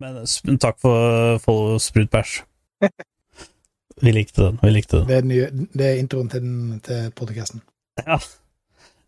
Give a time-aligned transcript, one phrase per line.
[0.00, 2.40] Men takk for follow sprutbæsj.
[4.02, 4.58] Vi likte den.
[4.62, 5.06] Vi likte den.
[5.08, 7.62] Det er, nye, det er introen til, den- til podcasten.
[8.06, 8.18] Ja.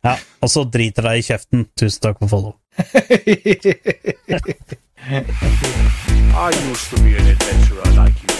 [0.05, 0.15] ja.
[0.41, 1.67] Og så driter deg i kjeften.
[1.77, 2.55] Tusen takk for follow.
[6.39, 8.37] I used to be an adventurer like you.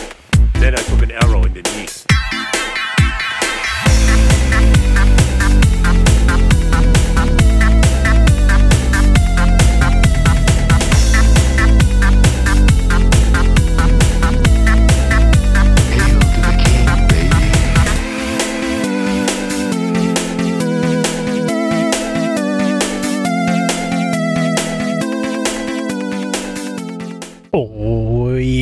[0.61, 2.08] Then I took an arrow in the knee.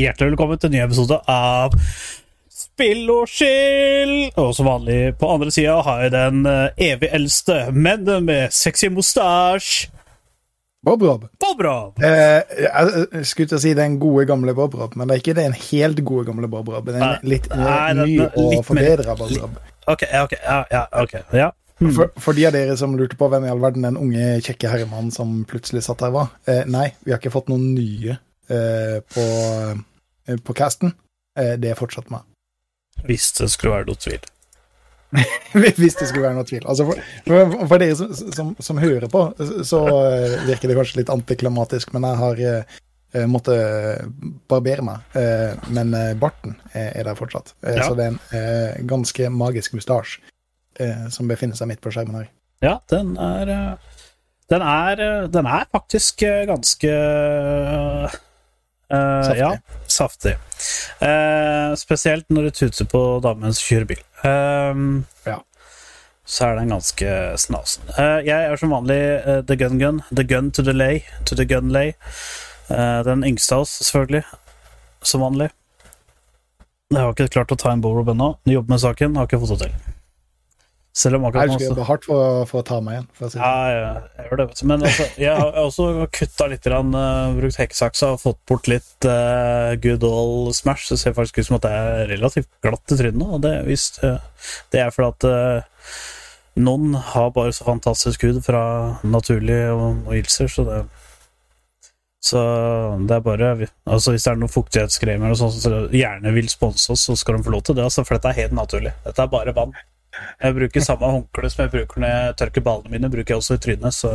[0.02, 1.74] Hjertelig velkommen til en ny episode av
[2.56, 4.14] Spill og chill!
[4.40, 8.88] Og som vanlig, på andre sida har jeg den eh, evig eldste, men med sexy
[8.92, 9.90] mustasje.
[10.86, 11.24] Bob Rob.
[11.42, 12.02] Bob Rob.
[12.04, 15.34] Eh, jeg skulle til å si den gode, gamle Bob Rob, men det er ikke
[15.38, 16.86] den helt gode, gamle Bob Rob.
[16.86, 19.56] Den er en litt Nei, ny og mer- forbedra Bob-Rob.
[19.90, 20.84] Ok, ja, ok, ja, ja.
[21.34, 21.48] Ja.
[21.80, 21.90] Hmm.
[21.92, 24.70] For, for de av dere som lurte på hvem i all verden den unge, kjekke
[24.72, 26.30] herremannen som plutselig satt der, var.
[26.48, 28.14] Eh, nei, vi har ikke fått noen nye
[28.48, 29.26] eh, på,
[30.44, 30.94] på casten.
[31.38, 32.24] Eh, det er fortsatt meg.
[33.08, 34.24] Hvis det skulle være noe tvil.
[35.52, 36.64] Hvis det skulle være noe tvil.
[36.68, 39.22] Altså for, for, for dere som, som, som hører på,
[39.64, 42.78] så eh, virker det kanskje litt antiklimatisk, men jeg har eh,
[43.14, 44.08] eh, måttet
[44.50, 45.04] barbere meg.
[45.16, 47.54] Eh, men eh, barten er, er der fortsatt.
[47.62, 47.86] Eh, Ja.
[47.86, 50.24] Så det er en eh, ganske magisk mustasje
[50.82, 52.32] eh, som befinner seg midt på skjermen her.
[52.64, 53.94] Ja, den er eh,
[54.50, 56.92] Den er, eh, den er faktisk eh, ganske
[58.90, 59.40] eh, Saftig.
[59.40, 59.50] Ja,
[59.86, 60.36] saftig.
[61.02, 64.02] Uh, spesielt når det tuter på damen som kjører bil.
[64.24, 64.80] Eh,
[65.26, 65.40] Ja.
[66.26, 67.84] Så er den ganske snasen.
[67.98, 70.00] Eh, jeg er som vanlig eh, the gun gun.
[70.10, 71.04] The gun to the lay.
[71.26, 71.92] To the gun lay.
[72.68, 74.24] Eh, den yngste av oss, selvfølgelig.
[75.06, 75.52] Som vanlig.
[76.90, 78.32] Jeg har ikke klart å ta en bowrob ennå.
[78.46, 79.94] Jobber med saken, har ikke fått det til.
[80.96, 83.30] Selv om akkurat nå Jeg så- jobbe hardt for, for å ta meg igjen.
[83.30, 84.62] Si ja, ja, jeg gjør det.
[84.64, 89.04] Men altså, jeg har også kutta litt, grann, uh, brukt hekkesaksa og fått bort litt
[89.04, 90.88] uh, good old smash.
[90.88, 93.26] Det ser faktisk ut som at det er relativt glatt i trynet.
[93.28, 94.16] Og det, visst, uh,
[94.72, 95.90] det er fordi at eh,
[96.64, 98.62] noen har bare så fantastisk hud fra
[99.04, 100.78] naturlige omgivelser, så det
[102.26, 102.40] så
[103.06, 103.50] det er bare
[103.86, 107.36] altså Hvis det er noen fuktighetskremer og sånn som gjerne vil sponse oss, så skal
[107.36, 107.84] de få lov til det.
[107.84, 108.94] Altså, for dette er helt naturlig.
[109.04, 109.76] Dette er bare vann.
[110.42, 113.56] Jeg bruker samme håndkle som jeg bruker når jeg tørker ballene mine, bruker jeg også
[113.58, 114.12] i trynet, så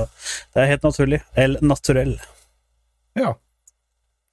[0.53, 1.21] det er helt naturlig.
[1.35, 2.17] Eller naturell.
[3.19, 3.33] Ja.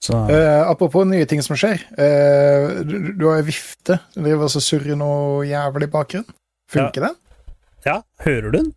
[0.05, 1.81] Så Eh, apropos nye ting som skjer.
[1.99, 6.37] Uh, du, du har ei vifte som driver og surrer noe jævlig i bakgrunnen.
[6.71, 7.17] Funker den?
[7.87, 8.69] ja, hører du den?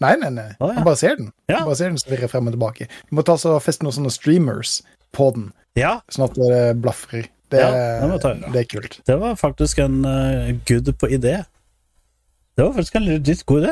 [0.00, 0.48] Nei, nei, nei.
[0.58, 0.78] Oh, ja.
[0.80, 1.28] Han bare ser den.
[1.50, 1.60] Ja.
[1.60, 2.88] Han bare ser den svirre frem og tilbake.
[3.10, 4.80] Du må ta så feste noen sånne streamers
[5.16, 7.28] på den, Ja, sånn at det blafrer.
[7.50, 7.70] Det, Ja,
[8.06, 9.00] det det er kult.
[9.06, 11.40] det var faktisk en uh, good på idé.
[12.60, 13.70] Det var faktisk en litt god idé.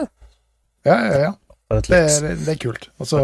[0.89, 1.33] Ja, ja, ja.
[1.69, 2.87] Det, det, det er kult.
[2.97, 3.19] Og så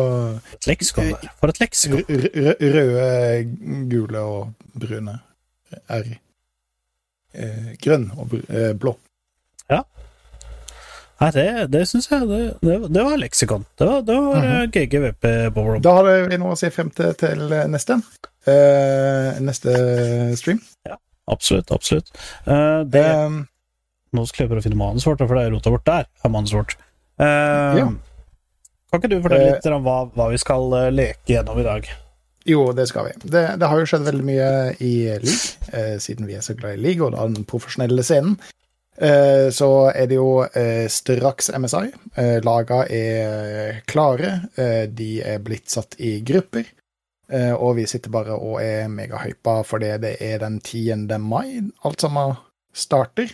[0.52, 1.30] et leksikon der.
[1.40, 2.02] For et leksikon.
[2.04, 3.06] r- r- røde,
[3.88, 5.14] gule og brune
[5.88, 6.10] er
[7.32, 8.34] eh, grønn og
[8.76, 8.92] blå.
[9.72, 9.80] Ja.
[11.22, 13.64] Nei, det, det syns jeg det, det, det var leksikon.
[13.80, 14.70] Det var, det var mm -hmm.
[14.76, 15.82] GGVP Bowroom.
[15.82, 18.02] Da har vi noe å se frem til til neste.
[18.44, 19.72] Uh, neste
[20.36, 20.60] stream.
[21.26, 22.12] Absolutt, absolutt.
[22.46, 23.46] Uh, det, Um,
[24.14, 26.06] Nå skal jeg prøve å finne manuset vårt, for det er rota vårt der.
[26.24, 26.76] er manuset vårt.
[27.20, 27.86] Uh, Ja.
[28.94, 31.64] Kan ikke du fortelle Eh, litt om hva, hva vi skal eh, leke gjennom i
[31.66, 31.88] dag?
[32.46, 33.14] Jo, det skal vi.
[33.24, 36.76] Det, det har jo skjedd veldig mye i league, eh, siden vi er så glad
[36.76, 38.36] i league og den profesjonelle scenen.
[38.94, 41.88] Eh, så er det jo eh, straks MSI.
[42.14, 44.36] Eh, laga er klare.
[44.54, 46.68] Eh, de er blitt satt i grupper.
[47.32, 51.08] Eh, og vi sitter bare og er megahypa fordi det er den 10.
[51.18, 52.36] mai alt sammen
[52.76, 53.32] starter.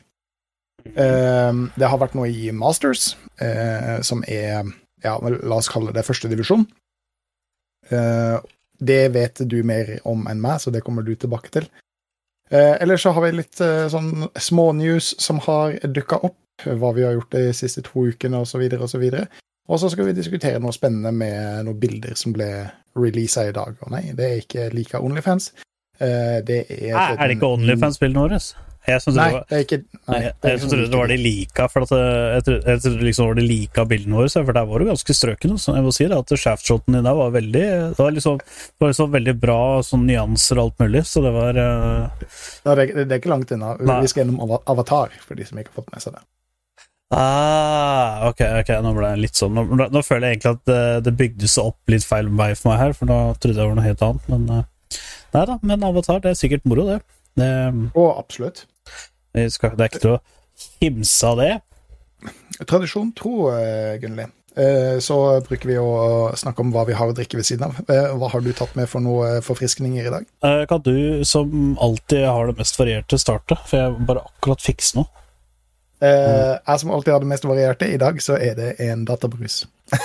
[0.85, 4.65] Eh, det har vært noe i Masters, eh, som er
[5.03, 6.67] ja, la oss kalle det første divisjon.
[7.91, 8.39] Eh,
[8.81, 11.69] det vet du mer om enn meg, så det kommer du tilbake til.
[12.51, 16.65] Eller så har vi litt sånn smånews som har dukka opp.
[16.65, 19.05] Hva vi har gjort de siste to ukene, osv., osv.
[19.71, 22.49] Og så skal vi diskutere noe spennende med noen bilder som ble
[22.99, 23.77] releasa i dag.
[23.85, 25.53] Og nei, det er ikke like Onlyfans.
[26.01, 28.43] Det er Er, er det ikke OnlyFans-bildene våre?
[28.91, 29.79] Jeg som Nei, trodde, det
[30.11, 32.61] nei, jeg, det jeg som trodde det var de lika, for at eh, jeg trodde,
[32.75, 35.55] jeg trodde liksom var de lika bildene våre, for der var du ganske strøken.
[35.61, 37.65] Så jeg må si det, at shaftshoten din der var veldig
[37.97, 41.33] Det var liksom, det var liksom veldig bra sånn nyanser og alt mulig, så det
[41.37, 42.27] var uh...
[42.27, 43.77] Det, er- det er ikke langt unna.
[43.81, 46.27] Vi skal gjennom Avatar, for de som ikke har fått med seg det.
[47.11, 50.83] Ah, ok, ok, nå ble jeg litt sånn Nå, nå føler jeg egentlig at det,
[51.09, 53.67] det bygde seg opp litt feil vei for meg her, for nå trodde jeg det
[53.67, 55.01] var noe helt annet, men eh,
[55.35, 57.01] Nei da, men Avatar, det er sikkert moro, det.
[57.39, 57.49] det
[57.99, 58.63] Og absolutt.
[59.33, 60.21] Vi skal, det er ikke til å
[60.81, 61.53] himse av det.
[62.69, 64.27] Tradisjon tro, eh, Gunnli.
[64.57, 65.17] Eh, Så
[65.47, 67.79] bruker vi å snakke om hva vi har å drikke ved siden av.
[67.89, 70.27] Eh, Hva har du tatt med for noe forfriskninger i dag?
[70.43, 73.57] Eh, Kan du, som alltid har det mest varierte, starte?
[73.67, 75.07] For jeg bare akkurat fikser noe.
[76.03, 79.67] Eh, Jeg som alltid har det mest varierte, i dag så er det en databrus.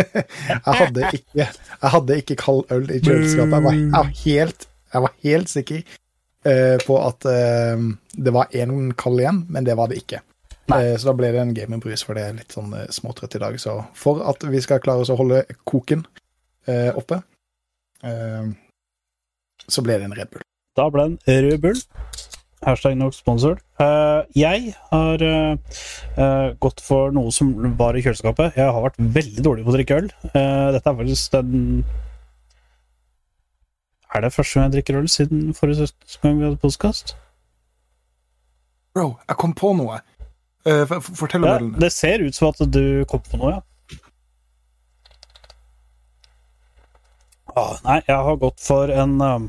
[0.00, 0.26] jeg,
[0.64, 3.52] hadde ikke, jeg hadde ikke kald øl i kjøleskapet.
[3.52, 5.98] Jeg var, jeg var, helt, jeg var helt sikker eh,
[6.40, 7.82] på at eh,
[8.16, 10.22] det var én kall igjen, men det var det ikke.
[10.74, 13.42] Eh, så da ble det en gamerbrus, for det er litt sånn eh, småtrøtt i
[13.42, 13.58] dag.
[13.62, 16.04] Så for at vi skal klare oss å holde koken
[16.70, 17.20] eh, oppe,
[18.06, 18.52] eh,
[19.70, 20.44] så ble det en Red Bull.
[20.78, 21.80] Da ble det en rød bull.
[22.60, 23.62] Hashtag nok sponsored.
[23.80, 25.78] Uh, jeg har uh,
[26.20, 28.58] eh, gått for noe som var i kjøleskapet.
[28.60, 30.10] Jeg har vært veldig dårlig på å drikke øl.
[30.34, 31.54] Uh, dette er faktisk den
[34.14, 35.86] Er det første gang jeg drikker øl siden forrige
[36.22, 37.14] gang vi hadde postkast?
[38.94, 40.00] Bro, jeg kom på noe.
[40.64, 41.80] For- fortell om Ja, ølen.
[41.80, 43.60] det ser ut som at du kom på noe, ja.
[47.56, 49.48] Ah, nei, jeg har gått for en um,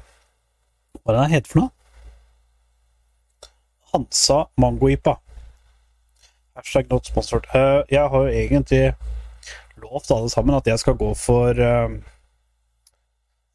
[1.03, 1.71] Hva er det den heter for noe?
[3.91, 5.17] Hansa Mango-ipa.
[6.55, 7.45] Hashtag not sponsored.
[7.53, 8.93] Uh, jeg har jo egentlig
[9.83, 11.97] lovt alle sammen at jeg skal gå for um,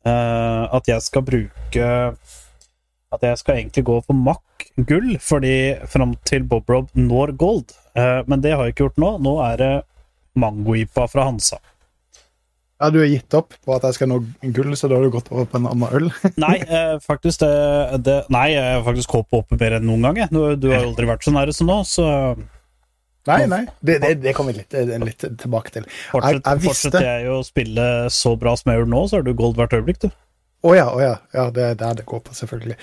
[0.06, 1.86] At jeg skal bruke
[3.14, 7.72] At jeg skal egentlig gå for Mack gull, fordi fram til Bob Rob når gold.
[7.96, 9.14] Eh, men det har jeg ikke gjort nå.
[9.24, 9.72] Nå er det
[10.36, 11.58] Mango-ipa fra Hansa.
[12.76, 14.18] Ja, du har gitt opp på at jeg skal nå
[14.52, 16.10] gull, så da har du gått over på en annen øl.
[16.44, 20.20] Nei, eh, faktisk det, det Nei, jeg har faktisk håpet oppe mer enn noen gang.
[20.28, 22.10] Du, du har jo aldri vært så nære som nå, så
[23.26, 25.88] Nei, nei, det, det, det kommer vi litt, eh, litt tilbake til.
[26.12, 29.18] Fortsett, jeg visste fortsetter jeg jo å spille så bra som jeg gjør nå, så
[29.18, 30.10] er du gold hvert øyeblikk, du.
[30.66, 31.16] Å ja, å ja.
[31.34, 32.76] ja, det er der det går på, selvfølgelig.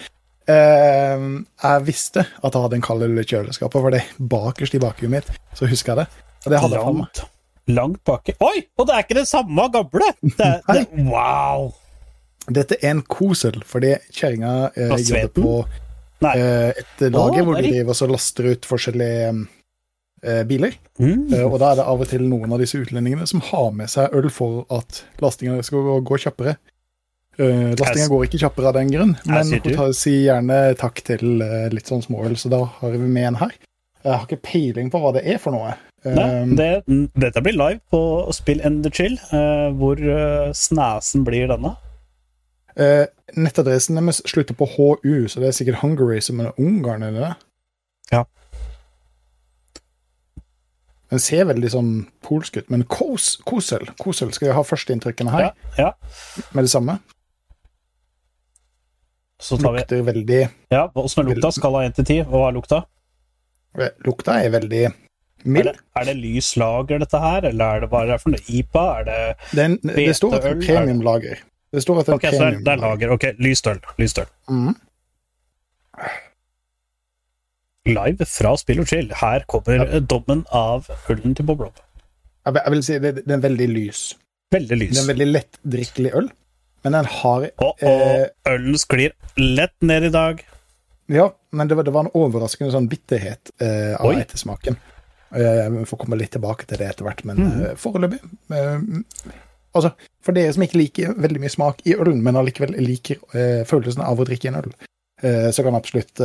[0.44, 4.82] Uh, jeg visste at jeg hadde en kald øl i kjøleskapet, for det bakerst i
[4.84, 6.26] bakhuet mitt, så husker jeg det.
[6.44, 7.00] Og det hadde jeg meg.
[7.00, 7.24] Langt,
[7.72, 8.66] langt baki Oi!
[8.76, 10.12] Og det er ikke det samme gamle!
[10.20, 11.72] Det, det, wow!
[12.52, 15.54] Dette er en kosel, fordi kjerringa eh, Fra jobber på
[16.34, 19.44] eh, et lager oh, hvor det de er driver og laster ut forskjellige eh,
[20.48, 20.78] biler.
[21.00, 21.34] Mm.
[21.34, 23.92] Eh, og da er det av og til noen av disse utlendingene som har med
[23.92, 26.58] seg øl for at lastinga skal gå, gå kjappere.
[27.34, 31.42] Uh, lastinga går ikke kjappere av den grunn, men hun tar, sier gjerne takk til
[31.42, 33.56] uh, litt sånn småøl, så da har vi med en her.
[34.04, 35.74] Jeg har ikke peiling på hva det er for noe.
[36.04, 36.84] Nei, det,
[37.16, 38.00] dette blir live på
[38.36, 41.76] Spill and the Chill, eh, hvor eh, snæsen blir denne.
[42.76, 43.06] eh,
[43.38, 47.38] nettadressen deres slutter på HU, så det er sikkert Hungary som er Ungarn, eller?
[48.12, 48.26] Ja.
[51.14, 51.90] Den ser veldig sånn
[52.26, 55.92] polsk ut, men kos, kosel, kosel skal vi ha førsteinntrykkene her, Ja, ja.
[56.58, 56.96] med det samme.
[59.44, 61.52] Så tar vi Lukter veldig Ja, Åssen er lukta?
[61.54, 62.20] Skala 1 til 10.
[62.32, 62.80] Hva er lukta?
[64.08, 64.94] Lukta er veldig Er
[65.46, 65.66] mild.
[65.70, 68.86] det, er det lys lager, dette her, eller er det bare for noe IPA?
[69.02, 69.18] Er det
[69.66, 71.42] er det står at det er premiumlager.
[71.74, 73.14] Det står at det er Ok, så det er, det er lager.
[73.18, 73.82] Ok, lyst øl.
[74.00, 74.32] Lyst øl.
[74.50, 74.76] Mhm.
[77.90, 79.10] Live fra Spill og chill.
[79.20, 80.00] Her kommer ja.
[80.00, 81.82] dommen av ølen til Bob Rob.
[82.48, 84.04] Jeg, vil- si det, det er veldig lys.
[84.54, 84.94] Veldig lys.
[84.94, 86.30] Det er en veldig lettdrikkelig øl,
[86.84, 90.44] men den har Og, eh, ølen sklir lett ned i dag.
[91.12, 94.20] Ja, men det var, det var en overraskende sånn bitterhet eh, av Oi.
[94.22, 94.78] ettersmaken.
[95.36, 97.62] Eh, Vi får komme litt tilbake til det etter hvert, men mm.
[97.66, 98.20] eh, foreløpig
[98.54, 99.34] eh,
[99.74, 99.90] Altså,
[100.22, 104.04] for dere som ikke liker veldig mye smak i ølen, men allikevel liker eh, følelsen
[104.06, 104.68] av å drikke en øl,
[105.24, 106.22] eh, så kan jeg absolutt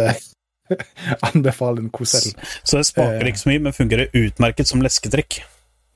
[0.75, 2.33] eh, anbefale en Kosell.
[2.63, 3.29] Så det smaker Eh.
[3.33, 5.41] ikke så mye, men fungerer utmerket som leskedrikk.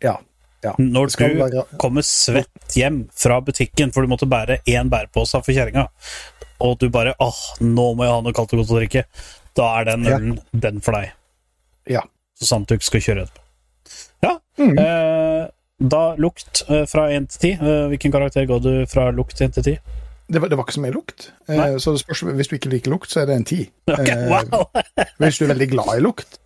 [0.02, 0.17] Ja.
[0.64, 0.75] ja.
[0.79, 5.52] Når du være kommer svett hjem fra butikken, for du måtte bære én bærepose for
[5.55, 5.88] kjerringa,
[6.62, 9.05] og du bare åh, nå må jeg ha noe kaldt og godt å drikke,
[9.59, 10.19] da er den Ja.
[10.52, 11.12] den for deg.
[11.91, 12.02] Ja.
[12.38, 13.41] Så sant ikke skal kjøre etterpå.
[14.23, 14.37] Ja.
[14.59, 14.79] Mm.
[14.79, 15.49] Eh,
[15.83, 17.67] da lukt eh, fra 1 til 10.
[17.67, 19.79] Eh, hvilken karakter går du fra lukt til 1 til 10?
[20.33, 21.27] Det var, det var ikke så mye lukt.
[21.51, 23.59] Eh, så det spørs, hvis du ikke liker lukt, så er det en ti.
[23.91, 24.62] Ok, Eh, wow!
[25.21, 26.39] Hvis du er veldig glad i lukt,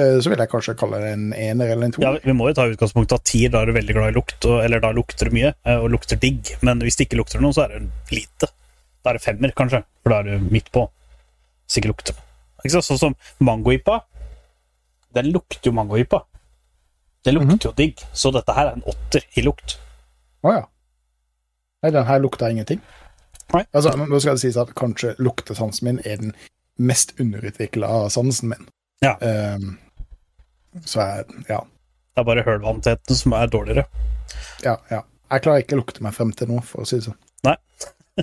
[0.00, 2.02] eh, så vil jeg kanskje kalle det en ener eller en to.
[2.04, 4.38] Ja, vi må jo ta utgangspunkt av 10, da er du veldig glad i lukt,
[4.48, 6.54] og, eller da lukter det mye, eh, og lukter digg.
[6.64, 8.48] Men hvis det ikke lukter noe, så er det lite.
[9.04, 10.86] Da er det femmer, kanskje, for da er du midt på.
[11.68, 12.16] Hvis ikke lukter.
[12.64, 12.80] Ikke?
[12.80, 14.00] Sånn som mangoipa.
[15.14, 16.24] Den lukter jo mangoipa.
[17.24, 19.76] Den lukter jo digg, så dette her er en åtter i lukt.
[20.44, 20.64] Å ja.
[21.84, 22.80] Nei, den her lukta ingenting.
[23.52, 23.64] Nei.
[23.72, 26.32] Altså, nå skal det sies at kanskje luktesansen min er den
[26.80, 28.64] mest underutvikla av sansen min.
[29.04, 29.14] Ja.
[29.20, 29.76] Um,
[30.84, 31.60] så jeg, ja,
[32.14, 33.84] Det er bare hølvannheten som er dårligere.
[34.64, 35.00] ja, ja.
[35.32, 37.16] Jeg klarer ikke å lukte meg frem til nå, for å si det sånn.
[37.46, 37.56] Nei.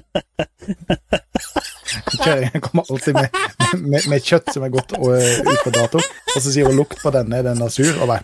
[2.21, 3.33] Kjøringen kommer alltid med,
[3.81, 7.01] med, med kjøtt som er gått øh, ut på dato, og så sier hun 'lukt
[7.01, 8.23] på denne, den er sur', og bare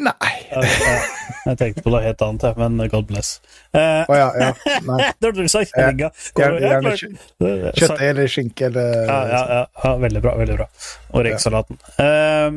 [0.00, 0.36] Nei.
[0.52, 3.34] Jeg, tenkte på noe helt annet, men god bless.
[3.76, 4.52] Eh, oh, ja, ja.
[5.20, 10.32] Det var du sa Kjøtt eller skinke eller Ja, ja, ja, veldig bra.
[10.40, 10.66] veldig bra.
[11.12, 11.76] Og rekesalaten.
[12.00, 12.48] Eh,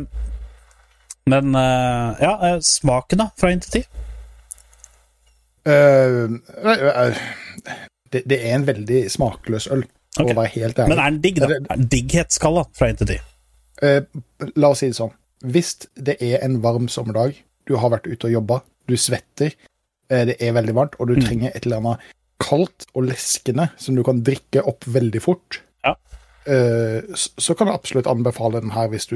[1.25, 3.86] men eh, ja, eh, smaken, da, fra 1 til 10?
[5.65, 6.30] Øh,
[6.63, 7.15] nei, øh,
[8.13, 9.82] det, det er en veldig smakløs øl,
[10.13, 10.36] for okay.
[10.36, 10.89] å være helt ærlig.
[10.94, 11.46] Men er den digg, da?
[11.50, 13.20] Er det- Er den Digghetsskala fra 1 til 10?
[13.82, 14.01] Eh,
[14.56, 15.12] la oss si det sånn.
[15.44, 17.36] Hvis det er en varm sommerdag,
[17.68, 19.51] du har vært ute og jobba, du svetter,
[20.10, 21.22] eh, det er veldig varmt, og du Mm.
[21.25, 22.00] trenger et eller annet
[22.39, 25.96] kaldt og leskende som du kan drikke opp veldig fort, Ja.
[26.46, 29.15] eh, så, kan jeg absolutt anbefale den her hvis du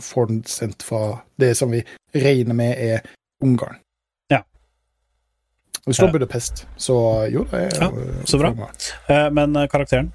[0.00, 1.82] får den sendt fra det som vi
[2.14, 3.00] regner med er
[3.42, 3.76] Ungarn.
[4.30, 4.42] Ja.
[5.86, 7.90] Hvis det står Budapest, så jo, det er Ja,
[8.24, 8.70] så bra.
[9.08, 10.12] Eh, men eh, karakteren?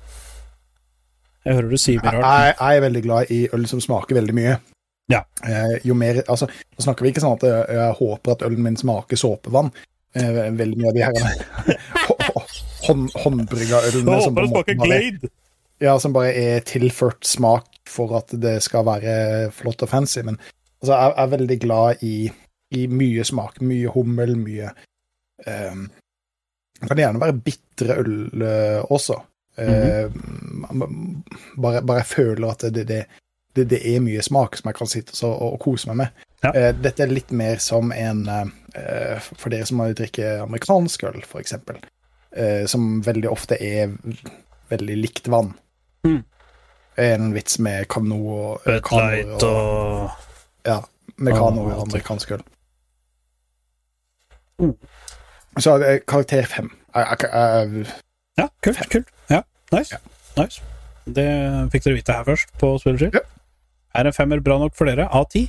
[1.46, 4.34] Jeg hører du sier mye Jeg, jeg er veldig glad i øl som smaker veldig
[4.34, 4.60] mye.
[5.12, 5.26] Ja.
[5.44, 8.64] Eh, jo mer, altså, Nå snakker vi ikke sånn at jeg, jeg håper at ølen
[8.68, 9.72] min smaker såpevann.
[10.14, 11.78] Eh, veldig mye av de her
[12.86, 15.30] hånd, håndbrygga ølene som, på en måte bare,
[15.82, 19.16] ja, som bare er tilført smak for at det skal være
[19.56, 20.22] flott og fancy.
[20.26, 22.16] Men altså, jeg er veldig glad i,
[22.78, 23.60] i mye smak.
[23.66, 24.72] Mye hummel, mye
[25.48, 25.88] um,
[26.80, 29.20] Det kan gjerne være bitre øl eh, også.
[29.58, 30.10] Eh,
[31.62, 33.04] bare, bare jeg føler at det, det, det,
[33.56, 36.24] det er mye smak som jeg kan sitte og, og kose meg med.
[36.44, 36.52] Ja.
[36.52, 41.22] Uh, dette er litt mer som en uh, For dere som har drikker amerikansk øl,
[41.30, 41.78] for eksempel,
[42.36, 43.94] eh, som veldig ofte er
[44.72, 45.52] veldig likt vann.
[46.08, 46.24] Mm.
[47.04, 50.10] En vits med kano og Bud kano Light og
[50.66, 50.80] Ja,
[51.18, 52.44] med kano og amerikansk øl.
[54.64, 54.74] Mm.
[55.60, 56.72] Så karakter fem.
[56.96, 58.90] Ja, kult.
[58.90, 59.08] kult.
[59.30, 60.02] Ja, nice.
[60.38, 60.64] nice.
[61.06, 61.30] Det
[61.72, 63.14] fikk dere vite her først, på Spillerskill.
[63.14, 63.26] Ja.
[63.96, 65.08] Er en femmer bra nok for dere?
[65.14, 65.46] Av ti?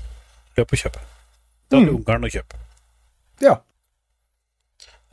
[0.58, 0.98] Løp og kjøp.
[1.72, 1.94] Dra til Mm.
[1.96, 2.54] Ungarn og kjøp.
[3.42, 3.56] ja.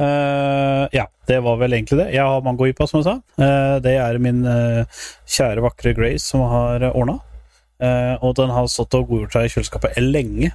[0.01, 2.07] Uh, ja, det var vel egentlig det.
[2.15, 3.13] Jeg har mangoipa, som jeg sa.
[3.37, 4.81] Uh, det er min uh,
[5.29, 7.19] kjære, vakre Grace som har uh, ordna.
[8.21, 10.51] og den har stått og godgjort seg i kjøleskapet lenge.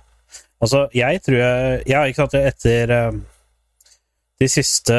[0.63, 2.93] Altså, jeg tror jeg Ja, ikke sant, etter
[4.41, 4.99] de siste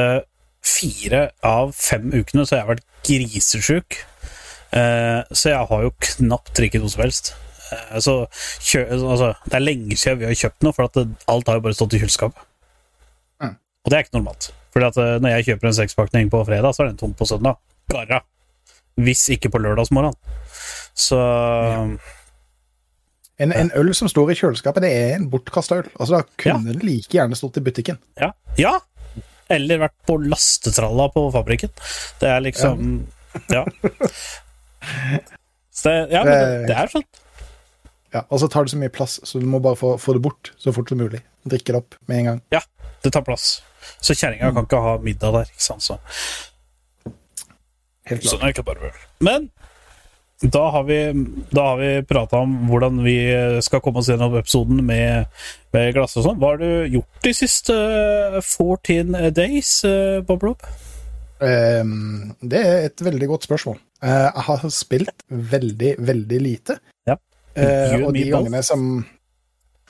[0.64, 4.00] fire av fem ukene så har jeg vært grisesjuk.
[5.32, 7.32] Så jeg har jo knapt drikket noe som helst.
[7.74, 8.14] Eh, så
[8.64, 11.60] kjø, altså, det er lenge siden vi har kjøpt noe, for at det, alt har
[11.60, 12.46] jo bare stått i kjøleskapet.
[13.44, 13.56] Mm.
[13.58, 14.50] Og det er ikke normalt.
[14.76, 17.28] Fordi at eh, når jeg kjøper en sekspakning på fredag, så er den tom på
[17.30, 17.60] søndag.
[17.92, 18.22] Garra.
[18.98, 20.16] Hvis ikke på lørdagsmorgen.
[20.98, 21.18] Så
[23.38, 25.90] En, en øl som står i kjøleskapet, det er en bortkasta øl.
[26.00, 28.00] Altså, Da kunne den like gjerne stått i butikken.
[28.20, 28.32] ja.
[28.58, 28.78] ja.
[29.48, 31.70] Eller vært på lastetralla på fabrikken.
[32.20, 33.06] Det er liksom
[33.54, 33.62] Ja.
[35.78, 37.06] Så det, ja, men det, det er sånn.
[38.18, 40.24] Ja, Og så tar det så mye plass, så du må bare få, få det
[40.26, 41.22] bort så fort som mulig.
[41.48, 42.42] Drikke det opp med en gang.
[42.56, 42.64] Ja,
[43.06, 43.60] det tar plass.
[44.04, 45.86] Så kjerringa kan ikke ha middag der, ikke sant.
[45.86, 46.00] Så,
[48.08, 48.40] Helt klart.
[48.40, 48.92] det er ikke bare.
[49.24, 49.50] Men
[50.42, 50.98] da har vi,
[51.50, 53.16] da har vi prata om hvordan vi
[53.66, 55.32] skal komme oss gjennom episoden med,
[55.74, 56.38] med glass og sånn.
[56.42, 57.78] Hva har du gjort de siste
[58.44, 60.68] 14 days, eh, Bob Rob?
[61.42, 63.80] Ehm, det er et veldig godt spørsmål.
[64.06, 66.78] Eh, jeg har spilt veldig, veldig lite.
[67.58, 68.90] And og de gangene som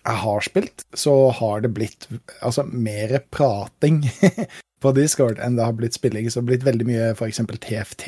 [0.07, 2.07] jeg har spilt, så har det blitt
[2.39, 4.03] altså, mer prating
[4.81, 6.29] på Discord enn det har blitt spilling.
[6.29, 7.41] Så det har blitt veldig mye f.eks.
[7.65, 8.07] TFT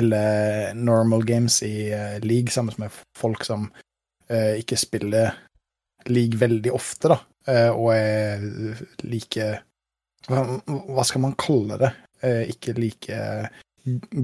[0.00, 3.66] eller normal games i uh, league sammen med folk som
[4.30, 5.34] uh, ikke spiller
[6.06, 7.18] league veldig ofte, da,
[7.50, 8.44] uh, og er
[9.02, 9.50] like
[10.30, 11.90] hva, hva skal man kalle det?
[12.52, 13.16] Ikke like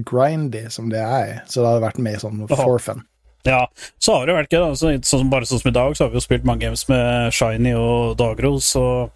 [0.05, 1.39] grindy som det er.
[1.49, 3.01] Så det hadde vært mer sånn for fun.
[3.47, 3.61] Ja,
[4.03, 4.59] så har det vært gøy.
[4.59, 4.99] da.
[5.07, 7.71] Sånn, bare sånn som i dag, så har vi jo spilt mange games med Shiny
[7.79, 9.13] og Dagros og,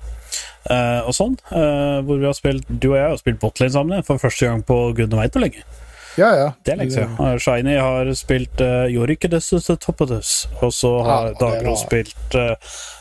[0.72, 1.36] uh, og sånn.
[1.52, 4.64] Uh, hvor vi har spilt Du og jeg har spilt botlane sammen for første gang
[4.64, 5.66] på gudene veit hvor lenge.
[6.20, 6.48] Ja, ja.
[6.68, 7.14] Det er lenge siden.
[7.20, 7.38] Ja.
[7.40, 12.56] Shiny har spilt uh, Jorikedes to Toppedes, og så har Ja, Dagros spilt uh,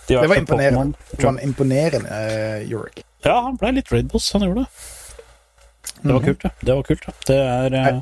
[0.07, 0.95] Det var imponerende.
[1.15, 3.03] Det var en imponerende uh, Jorik.
[3.27, 4.71] Ja, han ble litt raidboss, han gjorde det.
[6.01, 6.25] Det var Mhm.
[6.27, 6.51] kult, det.
[6.65, 7.15] Det var kult, det.
[7.27, 8.01] Det er eh,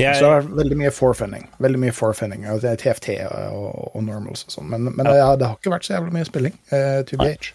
[0.00, 1.48] jeg, Så det har vært veldig mye forfending.
[1.66, 4.68] Veldig mye forfending, og det er TFT og, og normals og sånn.
[4.72, 5.34] Men, men ja.
[5.36, 6.56] det har ikke vært så jævlig mye spilling.
[6.72, 7.52] Uh, to BH.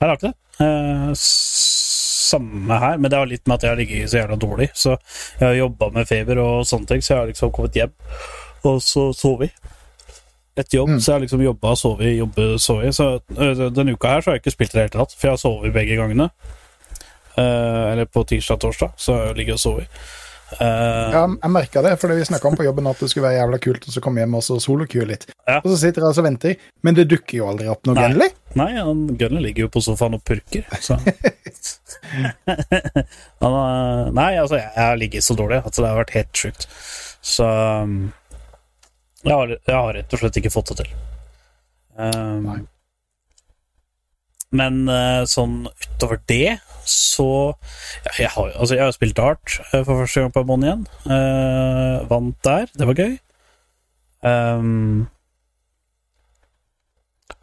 [0.00, 0.36] Her har ikke det.
[0.60, 1.12] Uh,
[2.26, 4.68] samme her, men det har litt med at jeg har ligget så jævla dårlig.
[4.74, 4.96] Så
[5.38, 7.94] jeg har jobba med feber og sånne ting, så jeg har liksom kommet hjem,
[8.66, 9.54] og så sovet.
[10.56, 11.00] Etter jobb, Mm.
[11.00, 12.94] så jeg har liksom jobba og sovet, jobbe, sovet.
[12.96, 15.28] Så ø, denne uka her så har jeg ikke spilt i det hele tatt, for
[15.28, 16.30] jeg har sovet begge gangene.
[17.36, 19.84] Eh, eller på tirsdag-torsdag, så jeg ligger og sover.
[20.60, 23.40] Eh, Ja, jeg merka det, fordi vi snakka om på jobben at det skulle være
[23.40, 25.24] jævla kult, og så kom jeg hjem og så solokue litt.
[25.46, 25.56] Ja.
[25.58, 26.54] Og så sitter jeg og og venter,
[26.86, 27.96] men det dukker jo aldri opp noe.
[27.98, 28.30] Gunley.
[28.56, 30.96] Nei, han Gunner ligger jo på sofaen og purker, så
[32.46, 36.68] han, er- Nei, altså, jeg har ligget så dårlig at det har vært helt sjukt.
[37.26, 37.46] Så
[37.82, 37.96] um,
[39.26, 40.94] jeg, har, jeg har rett og slett ikke fått det til.
[41.96, 42.58] Um, Nei.
[44.56, 47.28] Men eh, sånn utover det så
[48.06, 50.86] altså, jeg har jo spilt dart eh, for første gang på en måned igjen.
[51.10, 52.70] Uh, vant der.
[52.78, 53.16] Det var gøy.
[54.26, 55.06] Um,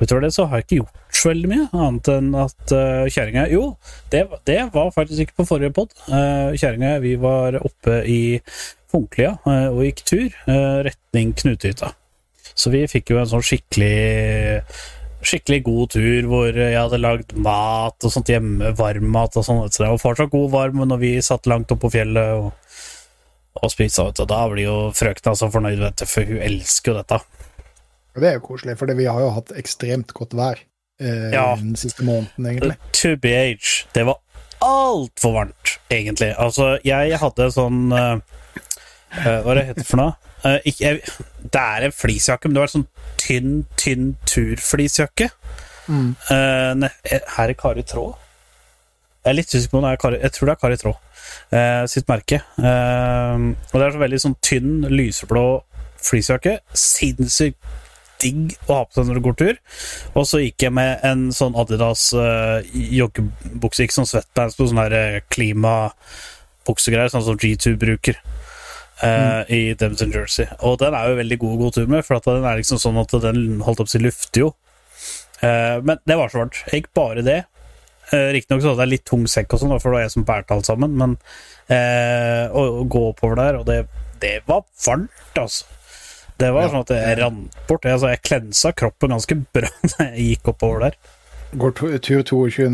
[0.02, 3.44] Utover det så har jeg ikke gjort så veldig mye, annet enn at uh, kjerringa
[3.52, 3.76] Jo,
[4.12, 5.94] det, det var faktisk ikke på forrige pod.
[6.10, 8.24] Uh, kjerringa vi var oppe i
[8.92, 11.94] Funklia uh, og gikk tur uh, retning Knutehytta.
[12.54, 14.64] Så vi fikk jo en sånn skikkelig
[15.24, 19.62] Skikkelig god tur hvor jeg hadde lagd mat og sånt hjemme, varmmat og sånn.
[19.72, 19.84] Så.
[19.86, 22.52] Det var fortsatt god varm når vi satt langt oppe på fjellet og,
[23.62, 24.10] og spiste.
[24.12, 24.26] du.
[24.30, 27.22] Da blir jo frøkna så fornøyd, vet du, for hun elsker jo dette.
[28.14, 30.60] Det er jo koselig, for vi har jo hatt ekstremt godt vær
[31.02, 31.56] eh, Ja.
[31.58, 32.78] den siste måneden, egentlig.
[33.00, 33.88] To age.
[33.96, 34.20] Det var
[34.64, 36.30] altfor varmt, egentlig.
[36.38, 38.20] Altså, jeg hadde sånn eh,
[39.24, 40.33] eh, Hva er det heter for noe?
[40.44, 41.02] Eh, ikke, jeg,
[41.54, 42.90] det er en fleecejakke, men det var en sånn
[43.22, 45.30] tynn, tynn turfleecejakke.
[45.88, 46.12] Mm.
[46.30, 48.20] Uh, ne, eh, her er Kari Tråd.
[49.24, 51.00] Jeg er litt usikker på om det er Kari Jeg tror det er Kari Tråd
[51.54, 52.42] uh, sitt merke.
[52.58, 55.46] Eh, og det er så veldig sånn tynn, lyseblå
[56.04, 56.60] fleecejakke.
[56.78, 57.82] Sinnssykt
[58.24, 59.58] digg å ha på seg når du går tur.
[60.16, 64.80] Og så gikk jeg med en sånn Adidas uh, joggebukse, ikke sånn sweatbands, på sånn
[64.80, 68.22] her eh, klimabuksegreier, sånn som G2 bruker.
[69.04, 70.48] Eh, I and Jersey.
[70.64, 73.00] Og den er jo veldig god å gå tur med, for den er liksom sånn
[73.02, 74.52] at den holdt opp til lufter jo.
[75.44, 76.62] Eh, men det var så varmt.
[76.72, 77.42] Gikk bare det.
[78.14, 80.26] Uh, Riktignok så hadde jeg litt tung sekk, og sånn, for det var jeg som
[80.28, 80.92] bærte alt sammen.
[81.00, 81.14] Men
[81.72, 83.78] eh, å, å gå oppover der, og det,
[84.22, 85.66] det var varmt, altså.
[86.42, 86.70] Det var Ja.
[86.74, 87.86] sånn at jeg rant bort.
[87.88, 90.98] Jeg, altså, jeg klensa kroppen ganske bra da jeg gikk oppover der.
[91.62, 92.68] Går tur 22.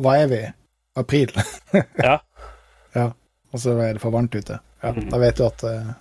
[0.00, 0.42] Hva er vi?
[0.96, 1.32] April.
[2.00, 2.18] Ja.
[3.56, 3.58] ja.
[3.58, 4.60] Og så er det for varmt ute.
[4.84, 5.08] Ja, mm.
[5.10, 5.92] Da vet du at eh,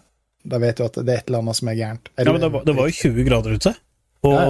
[0.45, 2.09] Da vet du at det er et eller annet som er gærent.
[2.15, 3.75] Er Ja, men det var, det var jo 20 grader ute,
[4.27, 4.49] og Ja,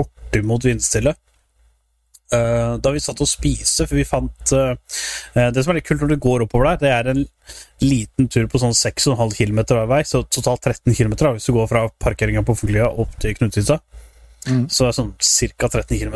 [0.00, 1.12] bortimot vindstille.
[2.30, 4.76] Eh, da vi satt og spiste, for vi fant eh,
[5.50, 7.24] Det som er litt kult når du går oppover der, det er en
[7.82, 11.66] liten tur på sånn 6,5 km hver vei, så totalt 13 km hvis du går
[11.70, 13.80] fra parkeringa på Fuglia opp til Knuthytta.
[14.46, 14.68] Mm.
[14.70, 15.10] Så det er sånn
[15.58, 15.68] ca.
[15.82, 16.14] 13 km.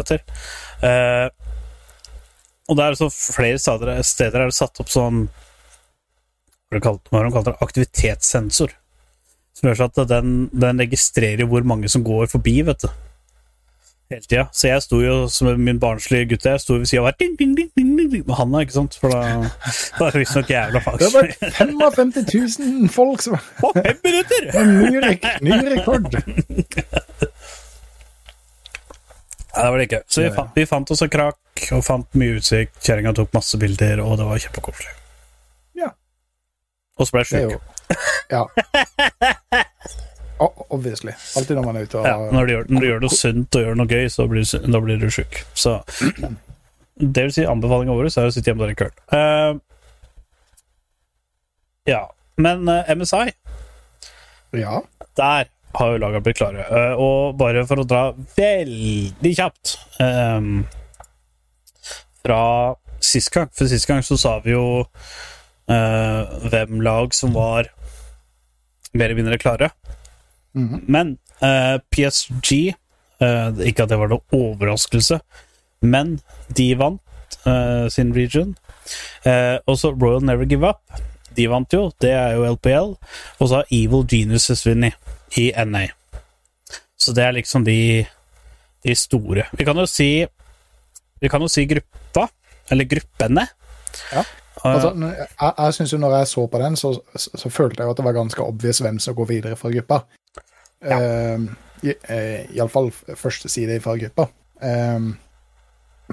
[0.86, 1.26] Eh,
[2.70, 5.28] og det er så flere steder, steder er det satt opp sånn Hva er det
[5.28, 5.42] kalt-
[6.54, 7.56] hva er det de kalte det?
[7.64, 8.74] Aktivitetssensor.
[9.54, 12.88] Som gjør at den, den registrerer hvor mange som går forbi, vet du.
[14.12, 14.44] Hele tida.
[14.52, 17.36] Så jeg sto jo som min barnslige gutt jeg sto ved sida av her ding,
[17.38, 18.98] ding, ding, ding, ding, ding, med handa, ikke sant?
[19.00, 19.20] For da,
[19.98, 24.50] da er det visstnok jævla Det var 55 000 folk som På fem minutter!
[24.68, 26.10] Ny, rek ny rekord!
[29.54, 30.02] Nei, det var det ikke.
[30.10, 32.74] Så vi fant, vi fant oss en krakk og fant mye utsikt.
[32.82, 35.03] Kjerringa tok masse bilder, og det var kjempekoselig.
[36.98, 37.62] Og så ble jeg sjuk.
[38.32, 38.44] Ja.
[40.42, 41.12] Oh, Obviously.
[41.38, 43.54] Alltid når man er ute og Ja, når, du gjør, når du gjør noe sunt
[43.54, 45.38] og gjør noe gøy, så blir da blir du sjuk.
[45.54, 45.76] Så
[46.98, 48.96] det vil si, anbefalinga vår er å sitte hjemme og drikke øl.
[49.14, 49.52] Eh,
[51.94, 52.02] ja.
[52.42, 53.30] Men uh, MSI,
[54.58, 54.80] Ja.
[55.14, 56.66] der har jo laga blitt klare.
[56.66, 60.50] Uh, og bare for å dra veldig kjapt eh,
[62.24, 62.42] Fra
[62.98, 64.64] sist gang, for sist gang så sa vi jo
[65.70, 67.70] eh, hvem lag som var
[68.94, 69.70] mer eller mindre klare.
[70.54, 70.84] Mhm.
[70.86, 72.74] Men uh, PSG
[73.20, 75.18] eh, Ikke at det var noe overraskelse,
[75.82, 76.18] men
[76.54, 78.54] de vant eh, sin region.
[79.24, 80.80] Eh, og så Royal Never Give Up.
[81.34, 82.94] De vant jo, det er jo LPL.
[83.40, 84.96] Og så har Evil Geniuses vunnet
[85.40, 85.88] i NA.
[86.96, 88.04] Så det er liksom de,
[88.86, 89.48] de store.
[89.58, 90.26] Vi kan jo si
[91.20, 92.28] Vi kan jo si gruppa,
[92.70, 93.46] eller gruppene.
[94.12, 94.24] Ja.
[94.64, 97.86] Altså, jeg jeg synes jo når jeg så på den, så, så, så følte jeg
[97.86, 99.98] jo at det var ganske obvious hvem som går videre fra gruppa.
[100.84, 100.98] Ja.
[101.84, 104.28] I- eh, Iallfall første side fra gruppa.
[104.62, 105.00] Eh,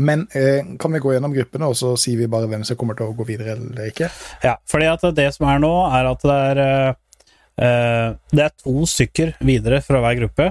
[0.01, 2.95] men eh, kan vi gå gjennom gruppene, og så sier vi bare hvem som kommer
[2.95, 4.07] til å gå videre eller ikke?
[4.43, 6.93] Ja, fordi at det som er nå, er at det er eh,
[7.67, 10.49] eh, Det er to stykker videre fra hver gruppe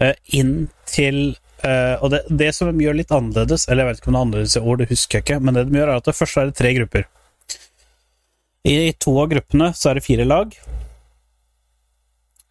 [0.00, 4.00] eh, inn til eh, Og det, det som de gjør litt annerledes, eller jeg vet
[4.02, 5.92] ikke om det er annerledes i år, det husker jeg ikke, men det de gjør,
[5.92, 7.06] er at det først er det tre grupper.
[8.64, 10.54] I to av gruppene så er det fire lag.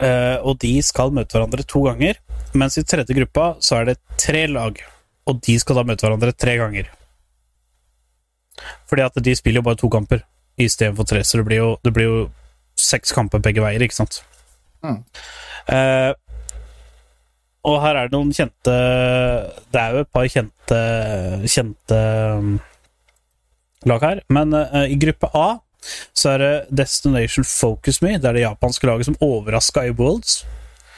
[0.03, 2.19] uh, og de skal møte hverandre to ganger.
[2.53, 4.77] Mens i tredje gruppa så er det tre lag,
[5.25, 6.91] og de skal da møte hverandre tre ganger.
[8.89, 10.21] Fordi at de spiller jo bare to kamper
[10.61, 12.19] istedenfor tre, så det blir, jo, det blir jo
[12.77, 14.19] seks kamper begge veier, ikke sant?
[14.85, 14.99] Mm.
[15.73, 16.11] Eh,
[17.63, 18.73] og her er det noen kjente
[19.71, 20.79] Det er jo et par kjente
[21.47, 21.99] kjente
[22.37, 22.57] um,
[23.87, 24.23] lag her.
[24.33, 25.47] Men uh, i gruppe A
[26.15, 28.17] så er det Destination Focus Me.
[28.17, 30.45] Det er det japanske laget som overraska i Worlds.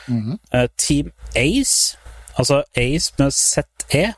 [0.08, 0.38] Mm -hmm.
[0.58, 1.98] uh, Team Ace,
[2.38, 4.14] altså Ace med ZE,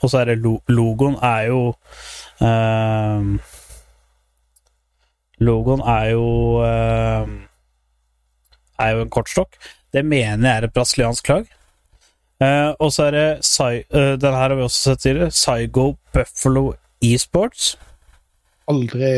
[0.00, 1.74] og så er det lo logoen er jo
[2.40, 3.38] uh,
[5.42, 6.26] Logoen er jo
[6.62, 7.34] ehm,
[8.78, 9.58] er jo en kortstokk.
[9.92, 11.48] Det mener jeg er et brasiliansk lag.
[12.42, 15.30] Eh, og så er det eh, Den her har vi også sett tidligere.
[15.30, 17.76] Psygo Buffalo Esports.
[18.70, 19.10] Aldri,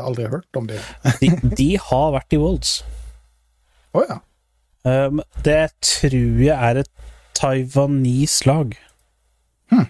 [0.00, 0.80] aldri hørt om dem.
[1.20, 2.78] De, de har vært i Wolds.
[3.96, 4.16] Å ja.
[4.86, 6.90] Um, det tror jeg er et
[7.36, 8.74] taiwanese lag.
[9.72, 9.88] Hmm.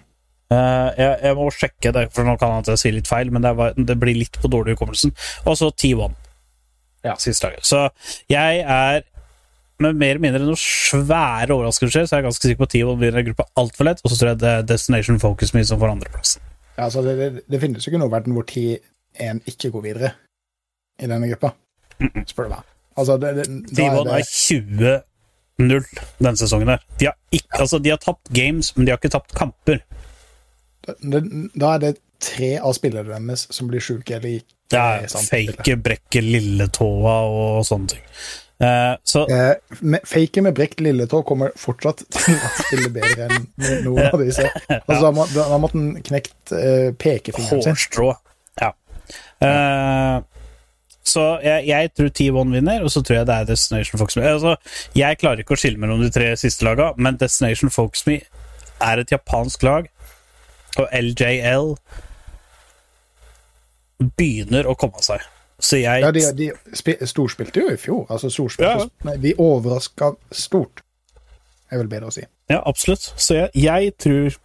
[0.51, 3.53] Uh, jeg, jeg må sjekke det, for nå kan jeg si litt feil, men det,
[3.59, 5.13] var, det blir litt på dårlig hukommelsen.
[5.45, 6.17] Og så T1.
[7.05, 7.15] Ja.
[7.21, 7.67] Siste laget.
[7.69, 7.85] Så
[8.31, 9.05] jeg er
[9.83, 13.01] med mer eller mindre noen svære overraskelser, så er jeg ganske sikker på at T1
[13.01, 15.81] blir en gruppe altfor lett, og så tror jeg det er Destination Focus Me som
[15.81, 16.41] får andreplassen.
[16.77, 20.15] ja altså det, det, det finnes jo ikke noe verden hvor T1 ikke går videre
[21.01, 21.53] i denne gruppa,
[22.25, 22.73] spør du meg.
[22.97, 23.45] Altså, det, det,
[23.77, 25.03] da T1 er er
[25.61, 25.85] 20-0
[26.17, 26.81] denne sesongen her.
[26.97, 29.83] De har, ikke, altså, de har tapt games, men de har ikke tapt kamper.
[30.87, 34.53] Da er det tre av spillerne deres som blir sjuke eller ikke.
[34.67, 38.03] Det er fake brekke lilletåa og sånne ting.
[38.59, 43.43] Eh, så uh, med, fake med brekt lilletå kommer fortsatt til å spille bedre enn
[43.85, 44.47] noen av disse.
[44.87, 47.77] Altså, må, da, da måtte han knekt uh, pekefingeren sin.
[47.77, 48.09] hårstrå
[48.61, 48.71] Ja.
[49.43, 50.25] Uh,
[51.07, 54.25] så jeg, jeg tror T1 vinner, og så tror jeg det er Destination Fox Me.
[54.27, 54.57] Altså,
[54.97, 58.19] jeg klarer ikke å skille mellom de tre siste laga, men Destination Fox Me
[58.83, 59.87] er et japansk lag,
[60.77, 61.71] og LJL
[64.17, 65.23] begynner å komme seg.
[65.59, 68.05] Så jeg Ja, de, de sp storspilte jo i fjor.
[68.09, 70.83] Altså, storspilte, Ja, Nei, de overraska stort,
[71.71, 72.25] er vel bedre å si.
[72.51, 73.09] Ja, absolutt.
[73.17, 74.37] Så jeg, jeg tror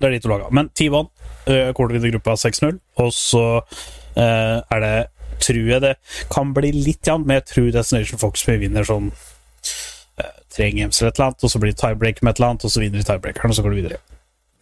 [0.00, 0.50] det er de to laga.
[0.50, 4.94] Men T1 uh, kommer til gruppa 6-0, og så uh, er det
[5.42, 5.96] Tror jeg det
[6.30, 11.10] kan bli litt jevnt, men jeg tror Destination Fox vinner sånn uh, tre games eller
[11.10, 13.02] et eller annet, og så blir det tiebreak med et eller annet, og så vinner
[13.02, 13.98] de tiebreakeren, og så går det videre.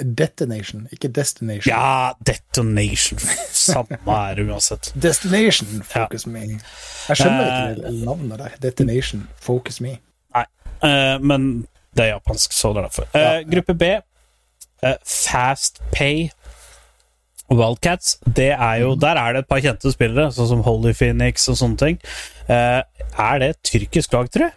[0.00, 1.70] Detonation, ikke Destination.
[1.70, 3.18] Ja, Detonation!
[3.52, 4.92] Samme er det uansett.
[5.02, 6.40] Destination, focus me.
[7.08, 8.56] Jeg skjønner ikke det navnet der.
[8.62, 9.98] Detonation, focus me.
[10.34, 10.44] Nei,
[10.84, 13.10] uh, men det er japansk, så det er derfor.
[13.14, 13.42] Uh, Ja.
[13.52, 13.90] Gruppe B,
[14.82, 16.30] eh, Fast Pay
[17.52, 21.44] Wildcats, det er jo, der er det et par kjente spillere, sånn som Holy Phoenix
[21.52, 21.98] og sånne ting.
[22.48, 22.80] Eh,
[23.20, 24.54] er det et tyrkisk lag, tror jeg?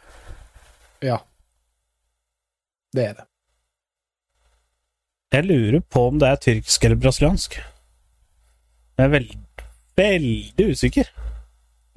[1.12, 1.18] Ja.
[2.96, 3.26] Det er det.
[5.36, 7.58] Jeg lurer på om det er tyrkisk eller brasiliansk.
[8.96, 9.32] Jeg er veld,
[10.00, 11.10] veldig usikker.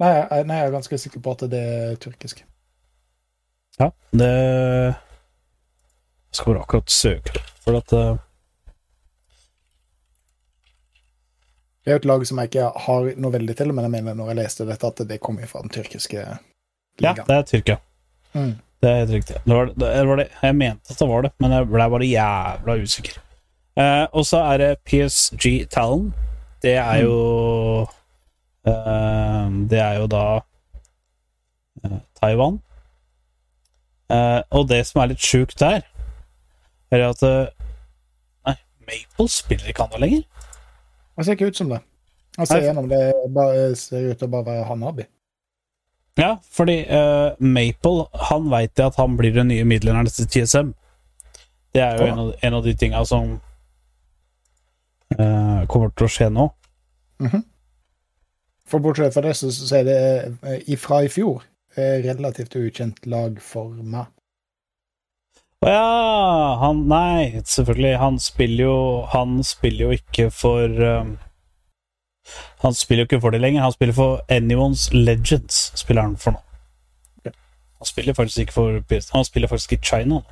[0.03, 2.41] Nei, jeg, nei, jeg er ganske sikker på at det er tyrkisk.
[3.79, 4.31] Ja, det
[6.29, 8.17] Jeg skal bare akkurat søke for at uh...
[11.79, 14.19] Det er jo et lag som jeg ikke har noe veldig til, men jeg mener
[14.19, 16.25] når jeg leste dette, at det kommer fra den tyrkiske
[16.99, 17.79] Ja, det er Tyrkia.
[18.35, 18.59] Mm.
[18.83, 19.39] Det er helt riktig.
[19.45, 20.27] Det var, det, det var det.
[20.43, 23.17] Jeg mente at det var det, men jeg ble bare jævla usikker.
[23.79, 26.09] Eh, og så er det PSG Talon.
[26.61, 27.15] Det er jo
[28.67, 30.23] eh, Det er jo da
[31.83, 32.59] eh, Taiwan.
[34.11, 35.85] Eh, og det som er litt sjukt der,
[36.91, 38.57] er at Nei,
[38.89, 40.25] Maple spiller ikke han nå lenger.
[41.15, 41.79] Han ser ikke ut som det.
[42.37, 43.03] Han ser gjennom det
[43.35, 45.05] bare, ser ut til å bare være Hanabi.
[46.19, 46.81] Ja, fordi
[47.39, 50.73] Maple Han veit at han blir den nye middelalderen til TSM.
[51.75, 53.37] Det er jo en, av, en av de tinga som
[55.17, 56.49] eh, kommer til å skje nå.
[58.69, 59.99] For bortsett fra det, så, så er det
[60.39, 61.41] fra ifra i fjor
[61.75, 64.11] eh, relativt ukjent lag for meg.
[65.59, 65.87] Å ja!
[66.61, 67.97] Han Nei, selvfølgelig.
[67.99, 68.75] Han spiller jo
[69.11, 71.17] Han spiller jo ikke for um,
[72.63, 73.65] Han spiller jo ikke for det lenger.
[73.65, 76.45] Han spiller for Anyone's Legends, spiller han for nå.
[77.79, 78.79] Han spiller faktisk ikke for
[79.13, 80.23] Han spiller faktisk i China nå.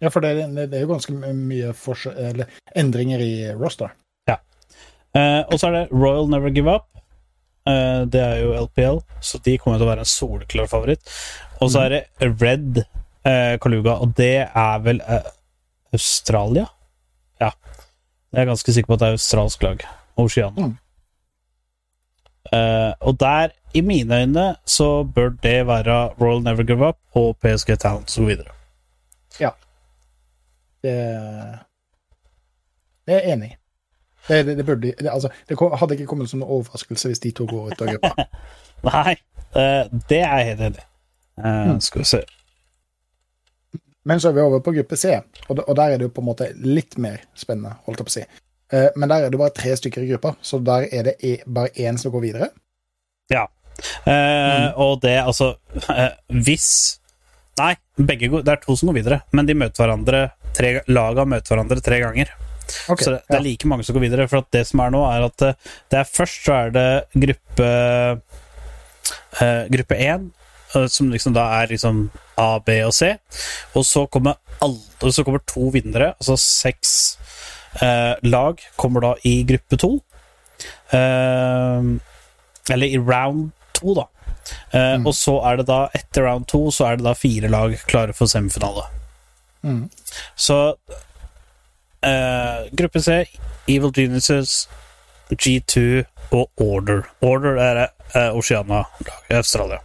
[0.00, 1.72] Ja, for det, det, er jo ganske mye
[2.16, 3.92] eller, endringer i roster.
[5.16, 6.86] Eh, og så er det Royal Never Give Up.
[7.68, 11.14] Eh, det er jo LPL, så de kommer til å være en soleklar favoritt.
[11.60, 15.32] Og så er det Red eh, Kaluga, og det er vel eh,
[15.96, 16.68] Australia?
[17.42, 17.50] Ja.
[18.30, 19.82] Jeg er ganske sikker på at det er australsk lag.
[20.20, 20.70] Oceania.
[20.70, 20.78] Mm.
[22.50, 27.36] Uh, og der, i mine øyne, så bør det være Royal Never Give Up og
[27.42, 28.30] PSG Talent og
[29.38, 29.50] Ja.
[30.82, 30.94] Det,
[33.06, 33.56] det er jeg enig i.
[34.28, 37.32] Det, det, det, burde, det, altså, det hadde ikke kommet som en overraskelse hvis de
[37.34, 38.26] to går ut av gruppa.
[38.90, 39.14] Nei,
[39.56, 40.86] eh, det er jeg helt enig i.
[41.40, 42.20] Eh, Skal vi se
[44.04, 45.14] Men så er vi over på gruppe C,
[45.48, 47.74] og, og der er det jo på en måte litt mer spennende.
[47.86, 48.26] holdt jeg på å si.
[48.76, 51.38] Eh, Men der er det bare tre stykker i gruppa, så der er det e
[51.46, 52.50] bare én som går videre.
[53.32, 53.46] Ja.
[54.04, 54.74] Mm.
[54.82, 55.54] Og det, altså
[56.28, 56.98] Hvis
[57.60, 60.20] Nei, begge går, det er to som går videre, men de møter hverandre
[60.56, 62.32] tre, laga møter hverandre tre ganger.
[62.88, 64.26] Okay, så det, det er like mange som går videre.
[64.30, 66.88] For det som er nå, er at eh, det er først så er det
[67.26, 67.70] gruppe
[69.40, 70.28] eh, Gruppe 1,
[70.74, 72.04] eh, som liksom da er liksom
[72.40, 73.14] A, B og C.
[73.74, 77.16] Og så kommer alle Så kommer to vinnere, altså seks
[77.80, 79.92] eh, lag, kommer da i gruppe 2.
[80.98, 81.90] Eh,
[82.70, 84.06] eller i round 2, da.
[84.74, 85.04] Mm.
[85.06, 88.14] Og så er det da, etter round 2, så er det da fire lag klare
[88.16, 88.84] for semifinale.
[89.62, 89.90] Mm.
[90.36, 90.58] Så
[92.06, 93.24] uh, gruppe C,
[93.68, 94.68] Evil Geniuses,
[95.30, 97.02] G2 og Order.
[97.20, 97.82] Order er
[98.14, 99.78] uh, Oceania-lag i Australia.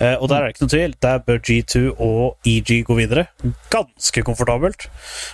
[0.00, 0.94] Uh, og der er det ikke noe tvil.
[1.02, 3.26] Der bør G2 og EG gå videre.
[3.72, 4.88] Ganske komfortabelt.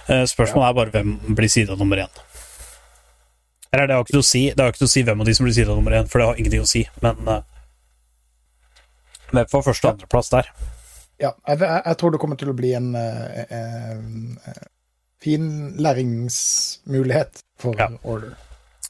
[0.08, 2.24] Uh, spørsmålet er bare hvem blir sida nummer én.
[3.72, 5.26] Eller det har ikke noe å si Det har ikke noe å si hvem av
[5.28, 7.42] de som blir sida nummer én, for det har ingenting å si, men uh,
[9.28, 10.46] Hvem får første- og andreplass der?
[11.20, 12.98] Ja, jeg, jeg, tror det kommer til å bli en en,
[14.46, 14.66] eh, eh,
[15.18, 15.48] fin
[15.82, 17.88] læringsmulighet for Ja.
[18.04, 18.36] Order.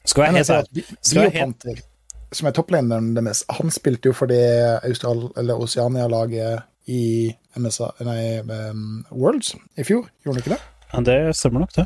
[0.05, 1.81] Skal jeg helt ærlig Biopanter,
[2.31, 4.43] som er topplaneren deres, han spilte jo for det
[4.83, 8.39] Austral eller Oceania-laget i MSA, nei,
[8.71, 10.61] um, Worlds i fjor, gjorde han ikke det?
[10.93, 11.85] Ja, Det stemmer nok, det.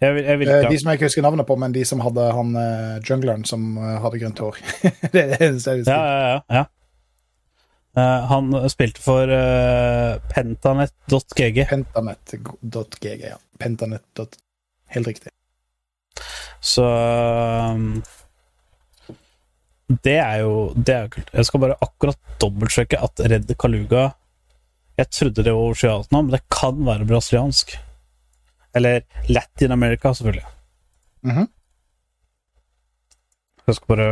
[0.00, 1.84] Jeg vil, jeg vil Eh, ikke De som jeg ikke husker navnet på, men de
[1.84, 4.58] som hadde han eh, jungleren som eh, hadde grønt hår.
[5.12, 5.92] det er det eneste jeg Ja, husker.
[5.94, 6.40] ja, ja.
[6.54, 6.64] ja.
[7.96, 13.38] Eh, han spilte for uh, pentanet.gg, Pentanet.gg, ja.
[13.58, 14.38] Pentanet.
[14.92, 15.32] Helt riktig.
[16.60, 18.02] så um,
[19.88, 21.32] Det er jo Det er kult.
[21.32, 24.10] Jeg skal bare akkurat dobbeltsjekke at Red Kaluga
[24.98, 27.76] Jeg trodde det var oceansk nå, men det kan være brasiliansk.
[28.76, 30.46] Eller Latin America, selvfølgelig.
[31.22, 31.48] Mhm.
[33.68, 34.10] Jeg skal bare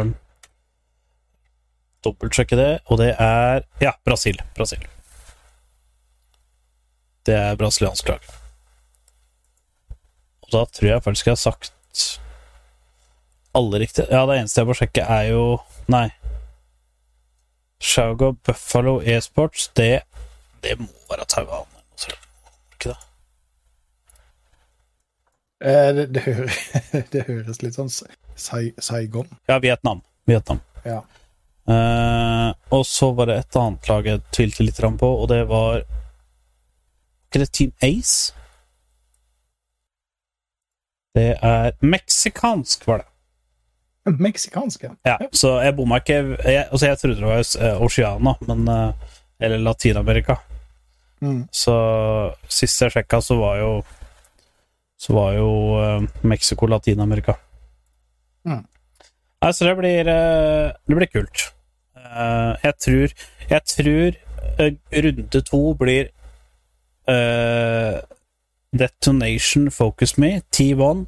[2.07, 4.39] dobbeltsjekke det, og det er Ja, Brasil.
[4.57, 4.83] Brasil.
[7.27, 8.27] Det er brasiliansk lag.
[10.47, 11.73] Og da tror jeg faktisk jeg har sagt
[13.57, 14.05] alle riktig.
[14.13, 15.43] Ja, det eneste jeg må sjekke, er jo
[15.91, 16.11] Nei.
[17.83, 20.03] Shaugo Buffalo Esports, det
[20.63, 21.67] Det må være Taiwan.
[22.77, 22.97] Ikke det?
[25.61, 26.57] Eh, det, det, hører,
[27.13, 27.91] det høres litt sånn
[28.37, 29.29] Saigon.
[29.49, 30.03] Ja, Vietnam.
[30.27, 30.61] Vietnam.
[30.85, 31.03] Ja.
[31.67, 35.83] Eh, og så var det et annet lag jeg tvilte litt på, og det var
[37.27, 38.33] Ikke det Team Ace?
[41.17, 43.09] Det er meksikansk, var det.
[44.07, 44.93] Meksikansk, ja.
[45.03, 49.17] Ja, så jeg bomma ikke jeg, Altså, jeg trodde det var Oceana, Oceania, men eh,
[49.41, 50.37] Eller Latin-Amerika.
[51.21, 51.49] Mm.
[51.51, 51.75] Så
[52.49, 53.71] sist jeg sjekka, så var jo
[55.01, 57.35] Så var jo uh, Mexico Latin-Amerika.
[58.47, 58.63] Mm.
[59.47, 61.43] Nei, så det blir eh, Det blir kult.
[61.95, 63.13] Eh, jeg tror
[63.51, 64.17] Jeg tror
[64.59, 64.73] eh,
[65.05, 66.09] runde to blir
[67.07, 68.01] uh,
[68.75, 71.05] Detonation Focus Me, T1,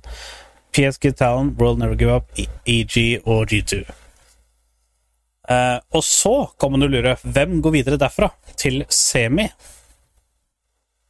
[0.70, 3.81] PSG Town, World Never Give Up, E- EG og G2.
[5.51, 9.48] Uh, og så kan man jo lure hvem går videre derfra til semi.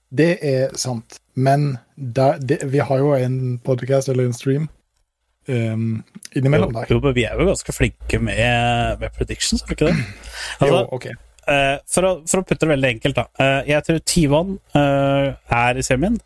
[0.08, 1.20] Det er sant.
[1.34, 4.70] Men der, det, vi har jo en podcast eller en stream
[5.48, 6.02] um,
[6.36, 6.86] innimellom der.
[6.92, 9.96] Jo, men vi er jo ganske flinke med, med predictions, er vi ikke det?
[10.60, 11.08] Altså, jo, ok.
[11.48, 13.26] Uh, for, å, for å putte det veldig enkelt, da.
[13.40, 15.28] Uh, jeg tror T1 eh,
[15.62, 16.18] er i semien.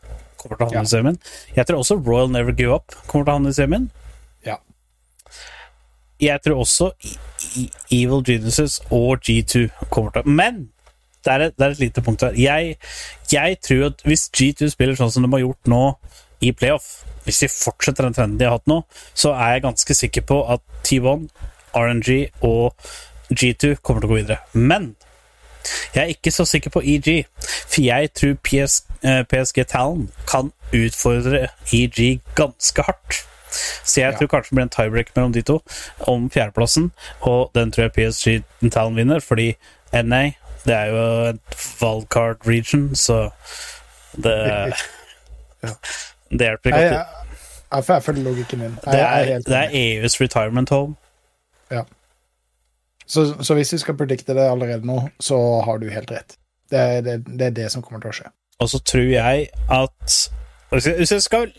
[0.42, 0.82] Kommer til å havne Ja.
[0.82, 1.18] i semien.
[1.54, 3.84] Jeg tror også Royal Never Give Up kommer til å havne i semien.
[4.46, 4.56] Ja.
[6.22, 7.16] Jeg tror også E-
[7.62, 7.70] E-
[8.02, 10.68] Evil Geniuses og G2 kommer til å Men
[11.22, 12.34] det er, et, det er et lite punkt her.
[12.34, 12.76] Jeg,
[13.30, 15.82] jeg tror at hvis G2 spiller sånn som de har gjort nå
[16.42, 18.82] i playoff, hvis de fortsetter den trenden de har hatt nå,
[19.14, 21.28] så er jeg ganske sikker på at T1,
[21.78, 22.10] RNG
[22.44, 22.74] og
[23.32, 24.38] G2 kommer til å gå videre.
[24.52, 24.94] Men
[25.94, 27.10] jeg er ikke så sikker på EG,
[27.46, 33.22] for jeg tror PS, eh, PSG Talon kan utfordre EG ganske hardt.
[33.84, 35.58] Så jeg tror kanskje det blir en tiebreak mellom de to
[36.08, 39.52] om fjerdeplassen, og den tror jeg PSG Talon vinner, fordi
[39.92, 43.28] NA det er jo et wildcard region, så
[44.16, 44.72] det
[45.62, 45.76] Ja.
[46.32, 47.06] Det hjelper ikke Jeg, jeg,
[47.72, 48.76] jeg, jeg følger logikken din.
[48.84, 49.70] Det er, det er.
[49.72, 50.94] EUs retirement home.
[53.06, 56.36] så, så hvis vi skal predikte det allerede nå, så har du helt rett.
[56.70, 58.30] Det, er- det, det er det som kommer til å skje.
[58.60, 60.16] Og så tror jeg at
[60.72, 61.50] Hvis jeg, skal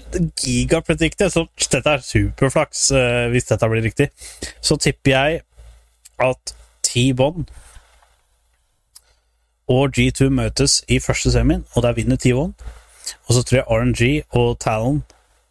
[0.41, 4.07] gigapredikte, så dette er superflaks eh, hvis dette blir riktig,
[4.61, 5.41] så tipper jeg
[6.19, 6.55] at
[6.87, 7.43] T1
[9.69, 12.53] og G2 møtes i første semien, og der vinner T1.
[13.27, 14.07] Og så tror jeg RNG
[14.39, 15.01] og Talon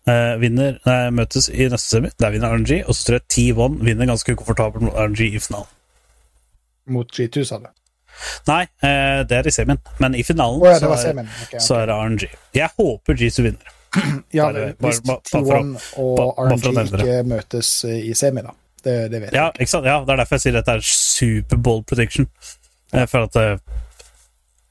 [0.09, 2.83] eh, vinner, nei, møtes i neste semi, der vinner RNG.
[2.89, 5.71] Og så tror jeg T1 vinner ganske ukomfortabelt mot RNG i finalen.
[6.93, 7.69] Mot G2, sa du.
[8.47, 11.55] Nei, eh, det er i semien, men i finalen oh, ja, så, er, okay, Ok,
[11.55, 11.63] ok.
[11.65, 12.27] så er det RNG.
[12.59, 13.71] Jeg håper G2 vinner.
[14.33, 18.43] Ja, bare- hvis bare- bare for å- T1 og RNG ikke møtes eh, i semi,
[18.45, 18.53] da.
[18.83, 19.63] Det, det vet Ja, jeg.
[19.63, 19.87] ikke sant?
[19.87, 22.27] ja, det er derfor jeg sier dette er super bold prediction.
[22.91, 23.57] For at eh,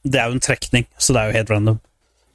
[0.03, 1.79] det er jo en trekning, så det er jo helt random.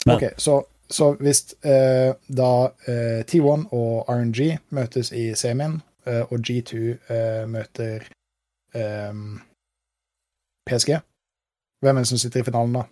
[0.07, 2.51] Men- Ok, så, så hvis eh, da
[2.89, 8.07] eh, T1 og RNG møtes i semien, eh, og G2 eh, møter
[8.75, 9.13] eh,
[10.67, 10.97] PSG
[11.83, 12.85] Hvem er det som sitter i finalen da?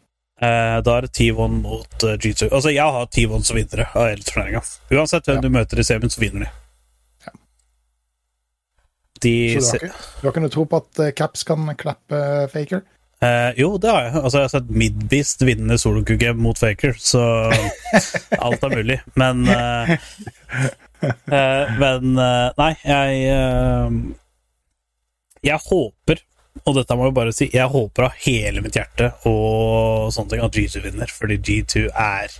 [0.42, 2.50] Eh, Da er det T1 mot eh, G2.
[2.52, 4.60] Altså, jeg har T1 som vinnere av hele turneringa.
[4.92, 5.40] Uansett hvem Ja.
[5.46, 6.50] du møter i semien, så vinner de.
[7.26, 7.32] Ja.
[9.24, 12.20] De Så du har, ikke, du har ikke noe tro på at Caps kan klappe
[12.52, 12.82] Faker?
[13.24, 14.12] Eh, jo, det har jeg.
[14.20, 17.22] Altså, jeg har sett Midbeast vinne solokuke mot Faker, så
[18.44, 18.98] alt er mulig.
[19.20, 19.94] Men eh,
[21.06, 23.96] eh, Men eh, nei, jeg eh,
[25.44, 26.22] Jeg håper,
[26.64, 30.44] og dette må jeg bare si, jeg håper av hele mitt hjerte og sånne ting
[30.44, 32.38] at G2 vinner, fordi G2 er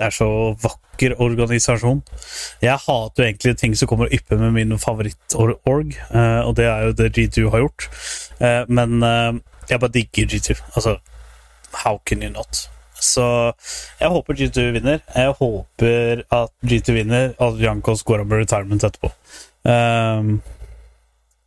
[0.00, 1.98] det er så vakker organisasjon.
[2.64, 6.86] Jeg hater jo egentlig ting som kommer og ypper med min favoritt-org, og det er
[6.86, 7.88] jo det G2 har gjort.
[8.72, 9.04] Men
[9.70, 10.56] jeg bare digger G2.
[10.74, 10.96] Altså,
[11.84, 12.68] how can you not?
[13.00, 13.24] Så
[14.00, 14.98] jeg håper G2 vinner.
[15.14, 19.12] Jeg håper at G2 vinner, at Jankos går av med retirement etterpå.
[19.64, 20.40] Um,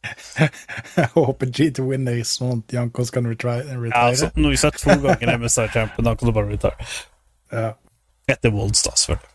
[0.97, 3.77] Jeg håper G2 vinner sånn at Jankos kan retire.
[3.87, 6.89] ja, altså, nå har vi sett to ganger MSI-champion, da kan du bare retire.
[7.53, 7.69] Ja.
[8.27, 9.32] Etter Wolds, da, selvfølgelig.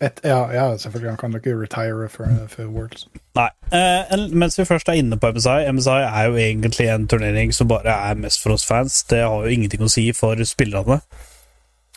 [0.00, 1.10] Et, ja, ja, selvfølgelig.
[1.10, 3.06] Han kan ikke retire for Worlds.
[3.36, 3.48] Nei.
[3.72, 7.68] Eh, mens vi først er inne på MSI MSI er jo egentlig en turnering som
[7.68, 9.02] bare er mest for oss fans.
[9.08, 11.00] Det har jo ingenting å si for spillerne.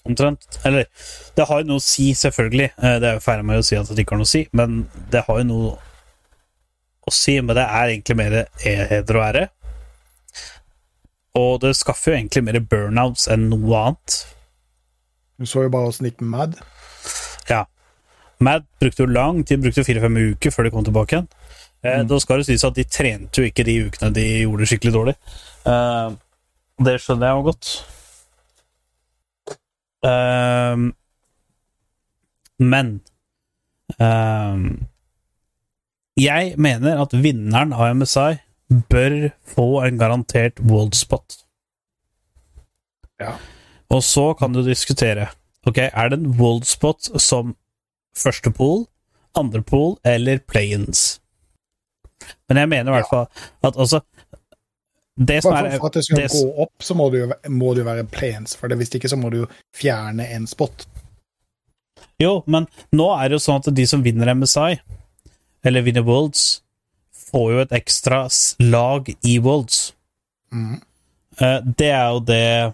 [0.07, 0.62] Omtrent.
[0.65, 0.88] Eller,
[1.35, 2.69] det har jo noe å si, selvfølgelig.
[2.77, 4.31] Eh, det er jo feil av meg å si at det ikke har noe å
[4.31, 4.81] si, men
[5.12, 5.73] det har jo noe
[7.03, 7.35] å si.
[7.41, 9.47] Men det er egentlig mer heder og ære.
[11.39, 14.21] Og det skaffer jo egentlig mer burnouts enn noe annet.
[15.39, 16.55] Du så jo bare åssen det gikk med Mad.
[17.51, 17.65] Ja.
[18.39, 21.28] Mad brukte jo lang tid, brukte fire-fem uker før de kom tilbake igjen.
[21.84, 24.69] Eh, Da skal det sies at de trente jo ikke de ukene de gjorde det
[24.71, 25.15] skikkelig dårlig.
[25.67, 26.10] Eh,
[26.88, 27.71] det skjønner jeg jo godt.
[30.08, 30.78] Eh,
[32.60, 32.93] men
[33.99, 34.63] eh,
[36.19, 38.39] Jeg mener at vinneren av MSI
[38.91, 41.41] bør få en garantert world spot.
[43.19, 43.34] Ja.
[43.89, 45.32] Og så kan du diskutere
[45.67, 47.56] Ok, er det en world spot som
[48.19, 48.86] første pool,
[49.39, 51.19] andre pool eller play-ins?
[52.49, 53.27] Men jeg mener i hvert fall
[53.63, 54.01] at altså
[55.19, 57.73] Det som er for at det skal det- gå opp, så må det jo, må
[57.75, 58.55] det jo være planes.
[58.55, 60.86] For det, hvis ikke så må du jo fjerne en spot.
[62.19, 64.79] Jo, men nå er det jo sånn at de som vinner MSI,
[65.63, 66.62] eller vinner Worlds,
[67.32, 68.21] får jo et ekstra
[68.60, 69.93] lag i Worlds.
[70.51, 70.82] Mhm.
[71.39, 72.73] Eh, det er jo det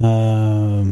[0.00, 0.84] eh,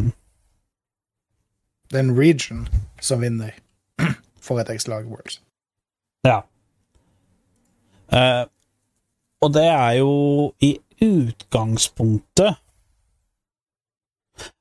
[1.90, 2.66] Det er en region
[3.00, 3.50] som vinner
[4.44, 5.40] for et ekstra lag Worlds.
[6.26, 6.40] Ja.
[8.12, 8.44] Eh,
[9.42, 10.12] og det er jo
[10.64, 10.74] i
[11.04, 12.56] utgangspunktet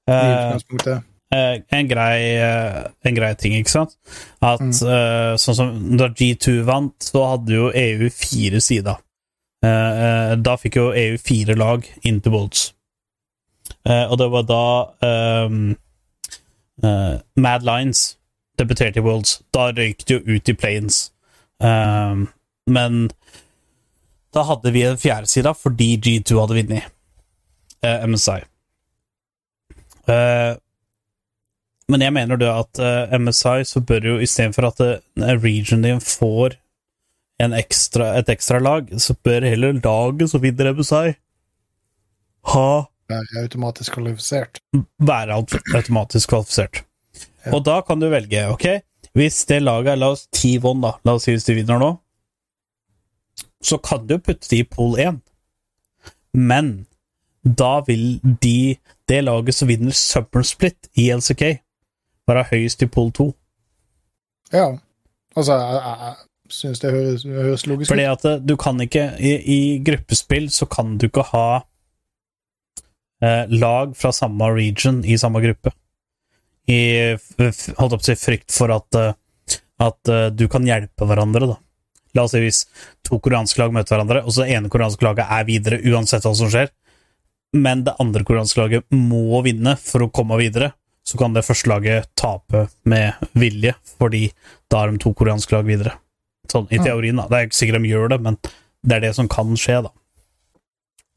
[0.07, 1.03] I eh, utgangspunktet.
[1.33, 3.97] eh, en, grei, eh, en grei ting, ikke sant?
[4.41, 4.71] At Mm.
[4.71, 9.01] eh, sånn som da G2 vant, så hadde jo EU fire sider.
[9.65, 12.73] Eh, da fikk jo EU fire lag inn til Bolts.
[13.87, 14.63] Og det var da
[15.03, 15.75] ehm,
[16.83, 18.17] eh, Mad Lines
[18.59, 19.41] debuterte i Worlds.
[19.53, 21.11] Da røyk det jo ut i Planes.
[21.59, 22.27] Um,
[22.69, 23.07] men
[24.35, 26.89] da hadde vi en fjerdeside fordi G2 hadde vunnet
[27.85, 28.39] uh, MSI.
[30.07, 30.57] Uh,
[31.87, 34.95] men jeg mener det at uh, MSI så bør jo istedenfor at uh,
[35.41, 36.57] regionen din får
[37.37, 41.13] ekstra, et ekstra lag, så bør heller laget som vinner MSI,
[42.53, 42.69] ha
[43.09, 44.59] Være automatisk kvalifisert.
[44.99, 45.33] være
[45.75, 46.83] automatisk kvalifisert.
[47.45, 47.53] Ja.
[47.55, 48.65] Og da kan du velge, ok?
[49.17, 51.93] Hvis det laget er, la oss T1, da, la oss si hvis de vinner nå,
[53.63, 55.21] så kan du putte de i pool 1.
[56.33, 56.85] Men
[57.41, 58.77] da vil de,
[59.09, 61.43] det laget som vinner Summer Split i LCK,
[62.27, 63.31] være høyest i pool 2.
[64.53, 64.67] Ja.
[65.37, 66.15] Altså, jeg, jeg,
[66.49, 70.65] syns det høres, høres logisk Fordi at eh, du kan ikke I, i gruppespill så
[70.65, 71.47] kan du ikke ha
[73.21, 75.71] lag fra samme region i samme gruppe.
[76.67, 77.15] i
[77.79, 79.13] holdt opp til frykt for at, eh,
[79.83, 81.55] at eh, du kan hjelpe hverandre, da.
[82.17, 82.63] La oss si hvis
[83.07, 86.33] to koreanske lag møter hverandre, og så det ene koreanske laget er videre uansett hva
[86.35, 86.71] som skjer,
[87.55, 90.73] men det andre koreanske laget må vinne for å komme videre,
[91.07, 94.25] så kan det første laget tape med vilje, fordi
[94.67, 95.95] da er de to koreanske lag videre.
[96.51, 97.27] Sånn i teorien, da.
[97.31, 98.39] Det er ikke sikkert de gjør det, men
[98.83, 99.93] det er det som kan skje, da.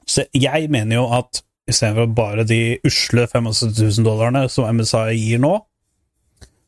[0.07, 5.43] Så jeg mener jo at istedenfor bare de usle 75 000 dollarene som MSI gir
[5.43, 5.57] nå,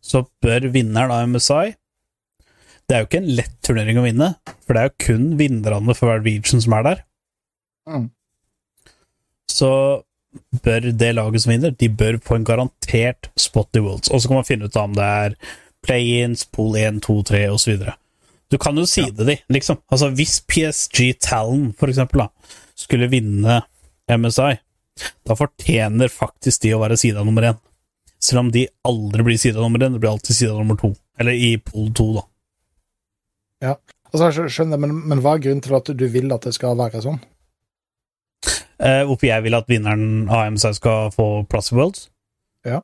[0.02, 1.76] så bør vinneren av MSI
[2.90, 4.32] Det er jo ikke en lett turnering å vinne,
[4.66, 7.04] for det er jo kun vinnerne for hver region som er der.
[7.88, 8.08] Mm.
[9.48, 9.70] Så
[10.64, 14.10] bør det laget som vinner, de bør få en garantert spot i Worlds.
[14.10, 15.36] Og så kan man finne ut om det er
[15.86, 17.86] play-ins, pool 1, 2, 3 osv.
[18.52, 19.80] Du kan jo side de, liksom.
[19.88, 23.62] Altså, hvis PSG Talon, for eksempel, da, skulle vinne
[24.10, 24.58] MSI,
[25.26, 27.58] da fortjener faktisk de å være sida nummer én.
[28.22, 30.92] Selv om de aldri blir sida nummer én, det blir alltid sida nummer to.
[31.20, 32.28] Eller i pool to, da.
[33.62, 33.74] Ja,
[34.12, 36.76] Altså, jeg skjønner, men, men hva er grunnen til at du vil at det skal
[36.76, 37.20] være sånn?
[38.82, 42.08] Eh, hvorfor jeg vil at vinneren av AMC skal få plass i Worlds?
[42.68, 42.82] Ja.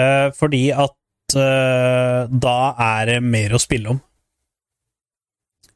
[0.00, 4.02] Eh, fordi at eh, da er det mer å spille om.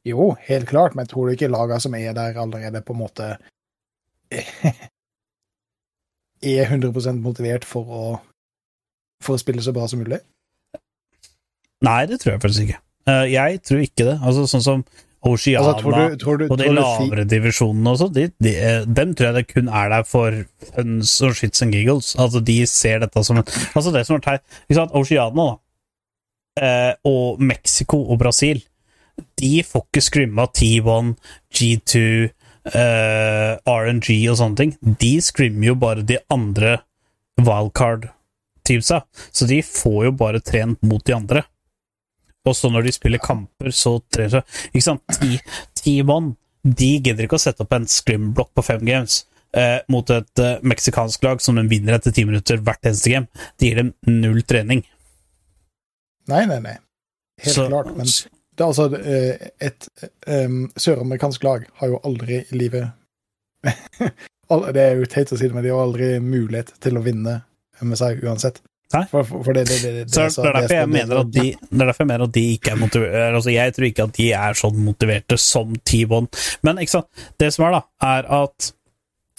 [0.08, 3.02] Jo, helt klart, men jeg tror du ikke laga som er der allerede, på en
[3.04, 3.30] måte
[6.43, 8.05] er 100 motivert for å,
[9.22, 10.20] for å spille så bra som mulig?
[11.84, 12.80] Nei, det tror jeg faktisk ikke.
[13.09, 14.18] Eh, jeg tror ikke det.
[14.20, 14.82] Altså Sånn som
[15.20, 19.12] Oceana Altså, tror du, tror du, og de lavere divisjonene også, de, de, eh, dem
[19.12, 20.38] tror jeg det kun er der for
[20.70, 22.14] funs og shits and giggles.
[22.16, 23.45] Altså, de ser dette som en
[23.76, 25.51] Altså, det som er teit Oceana, da,
[26.64, 28.62] eh, og Mexico og Brasil,
[29.41, 31.12] de får ikke scrimma T1,
[31.53, 32.05] G2,
[32.68, 34.74] eh, RNG og sånne ting.
[35.00, 36.78] De scrimmer jo bare de andre
[37.40, 39.00] wildcard-teamsa,
[39.32, 41.44] så de får jo bare trent mot de andre.
[42.48, 45.02] Og så når de spiller kamper, så trener seg Ikke sant?
[45.20, 45.36] Ti,
[45.76, 46.34] ti mann,
[46.64, 49.22] de gidder ikke å sette opp en scrim-blokk på fem games
[49.56, 53.28] uh, mot et uh, meksikansk lag som de vinner etter ti minutter hvert eneste game.
[53.61, 54.82] Det gir dem null trening.
[56.32, 56.76] Nei, nei, nei.
[57.44, 57.92] Helt Så- klart.
[57.96, 58.08] Men
[58.61, 59.86] det er altså Et, et
[60.28, 62.90] um, søramerikansk lag har jo aldri i livet
[64.74, 67.38] Det er jo teit å si det, men de har aldri mulighet til å vinne
[67.80, 68.58] MSI uansett.
[68.90, 71.44] For, for, for det, det, det, det, Så det er derfor jeg mener at de
[71.54, 74.16] Det er derfor jeg mener at de ikke er motiverte Altså, jeg tror ikke at
[74.16, 76.40] de er sånn motiverte som T-Bone.
[76.66, 78.72] Men det som er, da, er at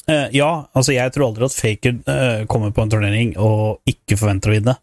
[0.07, 4.15] uh, Ja, altså, jeg tror aldri at Faker uh, kommer på en turnering og ikke
[4.24, 4.78] forventer å vinne.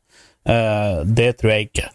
[0.44, 1.88] Uh, det tror jeg ikke.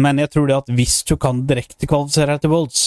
[0.00, 2.84] Men jeg tror det at hvis du kan direkte kvalifisere deg til Worlds,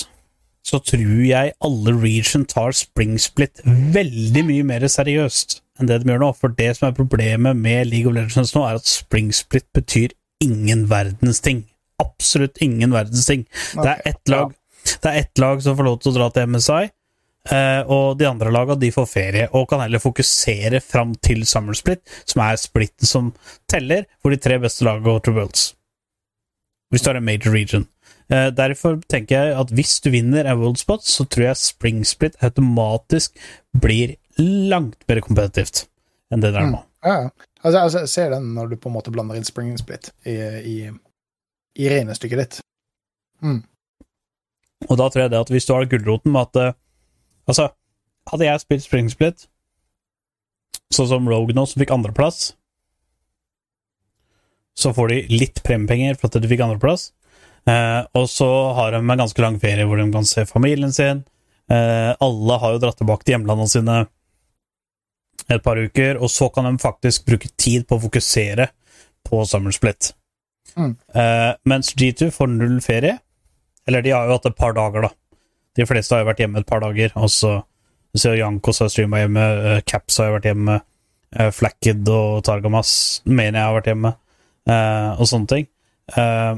[0.66, 6.10] så tror jeg alle region tar spring split veldig mye mer seriøst enn det de
[6.10, 6.32] gjør nå.
[6.39, 10.16] For det som er problemet med League of Legends nå, er at spring split betyr
[10.43, 11.66] ingen verdens ting.
[12.01, 13.45] Absolutt ingen verdens ting.
[13.76, 16.49] Det er ett lag, det er ett lag som får lov til å dra til
[16.49, 16.82] MSI,
[17.51, 21.78] eh, og de andre lagene de får ferie, og kan heller fokusere fram til Summer
[21.78, 23.34] Split, som er splitten som
[23.72, 25.70] teller, hvor de tre beste lagene går til Worlds.
[26.93, 27.88] Hvis du har en major region.
[28.31, 32.05] Uh, derfor tenker jeg at hvis du vinner en world spot, så tror jeg spring
[32.05, 33.38] split automatisk
[33.81, 35.86] blir langt mer kompetitivt
[36.33, 36.81] enn det der er nå.
[36.81, 37.09] Mm.
[37.11, 37.17] ja.
[37.65, 40.36] Altså, altså, jeg ser den når du på en måte blander inn spring split i,
[40.73, 40.75] i,
[41.81, 42.59] i regnestykket ditt.
[44.89, 46.81] Og da tror jeg det at hvis du har gulroten med at uh,
[47.45, 47.67] Altså,
[48.31, 49.43] hadde jeg spilt spring split,
[50.89, 52.55] sånn som Rogue nå, som fikk andreplass,
[54.76, 57.09] så får de litt premiepenger for at de fikk andreplass.
[57.69, 61.23] Eh, og så har de en ganske lang ferie hvor de kan se familien sin.
[61.71, 63.97] Eh, alle har jo dratt tilbake til hjemlandene sine
[65.51, 68.69] et par uker, og så kan de faktisk bruke tid på å fokusere
[69.26, 70.11] på Summer Split.
[70.76, 70.95] Mm.
[71.13, 73.19] Eh, mens G2 får null ferie.
[73.88, 75.11] Eller de har jo hatt et par dager, da.
[75.78, 77.13] De fleste har jo vært hjemme et par dager.
[77.19, 77.59] Og så
[78.17, 79.45] ser Jankos har streama hjemme,
[79.76, 80.82] eh, Caps har jo vært hjemme,
[81.36, 81.51] eh,
[82.09, 84.15] og Targamas mener jeg har vært hjemme,
[84.74, 85.68] og sånne ting.
[86.16, 86.53] Eh,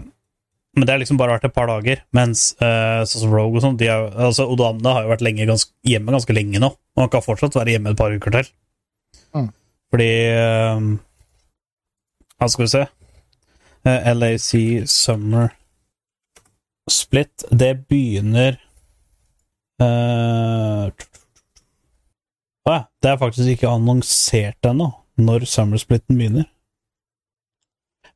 [0.78, 3.64] men det har liksom bare vært et par dager, mens eh, sånn som Rogue og
[3.66, 7.58] sånn altså Odamne har jo vært ganske, hjemme ganske lenge nå, og han kan fortsatt
[7.58, 8.51] være hjemme et par uker til.
[9.34, 9.49] Mm.
[9.91, 10.86] Fordi eh,
[12.38, 12.86] Hva skal vi se
[13.88, 14.55] Eh, LAC
[14.86, 15.49] Summer
[16.91, 18.58] Split, det begynner
[19.82, 20.91] uh,
[23.01, 26.47] det er faktisk ikke annonsert ennå når Summer Splitten begynner.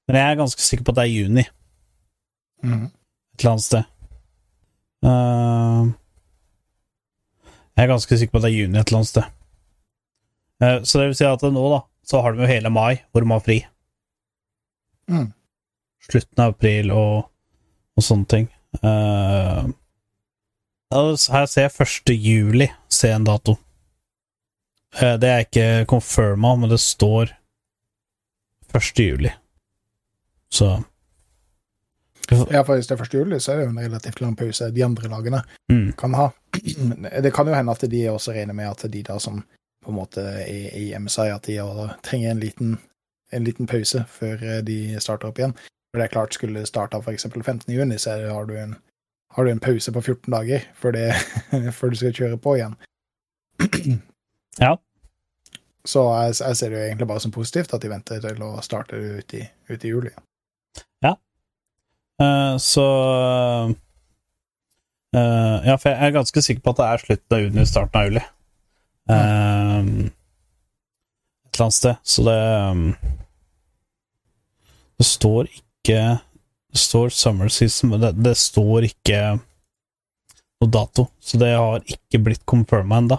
[0.07, 1.47] Men jeg er ganske sikker på at det er juni
[2.63, 2.83] Mm.
[2.91, 3.83] et eller annet sted.
[5.01, 5.89] Uh,
[7.73, 9.25] jeg er ganske sikker på at det er juni et eller annet sted.
[10.61, 13.25] Uh, så det vil si at nå, da, så har de jo hele mai hvor
[13.25, 13.57] de har fri.
[15.09, 15.31] Mm.
[16.05, 17.25] Slutten av april og,
[17.97, 18.47] og sånne ting.
[20.91, 22.13] Altså, her ser jeg 1.
[22.21, 23.57] juli, se en dato.
[24.99, 27.31] Det er ikke confirma, men det står
[28.75, 29.01] 1.
[29.01, 29.31] juli.
[30.53, 30.83] Så
[32.31, 33.13] Ja, for hvis det er 1.
[33.13, 35.41] juli, så er det jo en relativt lang pause de andre lagene
[35.71, 35.91] mm.
[35.99, 36.29] kan ha.
[37.23, 39.41] Det kan jo hende at de også regner med at de da som
[39.81, 41.57] på en måte er i MSI, at de
[42.05, 42.77] trenger en liten,
[43.33, 45.55] en liten pause før eh, de starter opp igjen.
[45.91, 47.25] For det er klart, skulle starta f.eks.
[47.33, 47.73] 15.
[47.73, 48.75] juni, så har du en,
[49.35, 51.13] har du en pause på 14 dager før, det,
[51.77, 52.77] før du skal kjøre på igjen.
[54.59, 54.75] Ja.
[55.87, 58.53] Så jeg, jeg ser det jo egentlig bare som positivt at de venter til å
[58.61, 59.41] starte ut i,
[59.71, 60.11] ut i juli.
[60.13, 60.30] Eh,
[62.61, 62.85] så
[65.15, 67.99] eh, Ja, for jeg er ganske sikker på at det er slutten av juni, starten
[67.99, 68.23] av juli.
[69.11, 69.79] Eh,
[71.47, 71.95] et eller annet sted.
[72.03, 72.37] Så det
[75.01, 76.19] Det står ikke
[76.71, 79.17] Det står summer season, men det, det står ikke
[80.61, 81.07] noe dato.
[81.19, 83.17] Så det har ikke blitt confirma ennå.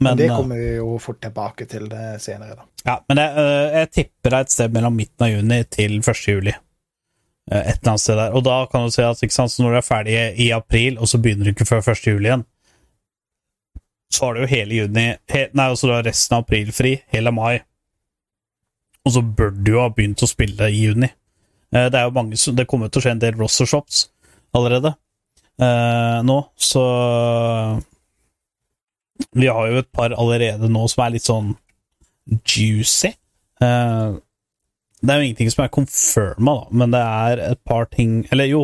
[0.00, 2.62] Men Men det eh, kommer vi jo fort tilbake til det senere, da.
[2.86, 5.98] ja, men det, øh, jeg tipper det er et sted mellom midten av juni til
[5.98, 6.28] 1.
[6.28, 6.52] juli.
[7.52, 8.30] Øh, Et eller annet sted der.
[8.36, 11.08] Og da kan du si at sant, så når du er ferdig i april, og
[11.08, 12.06] så begynner du ikke før 1.
[12.06, 12.44] juli igjen,
[14.12, 16.92] så har du jo hele juni he, Nei, altså du har resten av april fri,
[17.12, 17.58] hele mai.
[19.06, 21.08] Og så bør du jo ha begynt å spille i juni.
[21.72, 24.08] Eh, Det er jo mange som Det kommer til å skje en del roster shops
[24.54, 24.94] allerede
[25.60, 26.82] eh, nå, så
[29.36, 31.54] Vi har jo et par allerede nå som er litt sånn
[32.46, 33.12] juicy.
[33.62, 34.18] Uh,
[35.00, 38.50] det er jo ingenting som er confirma, da, men det er et par ting Eller
[38.50, 38.58] jo,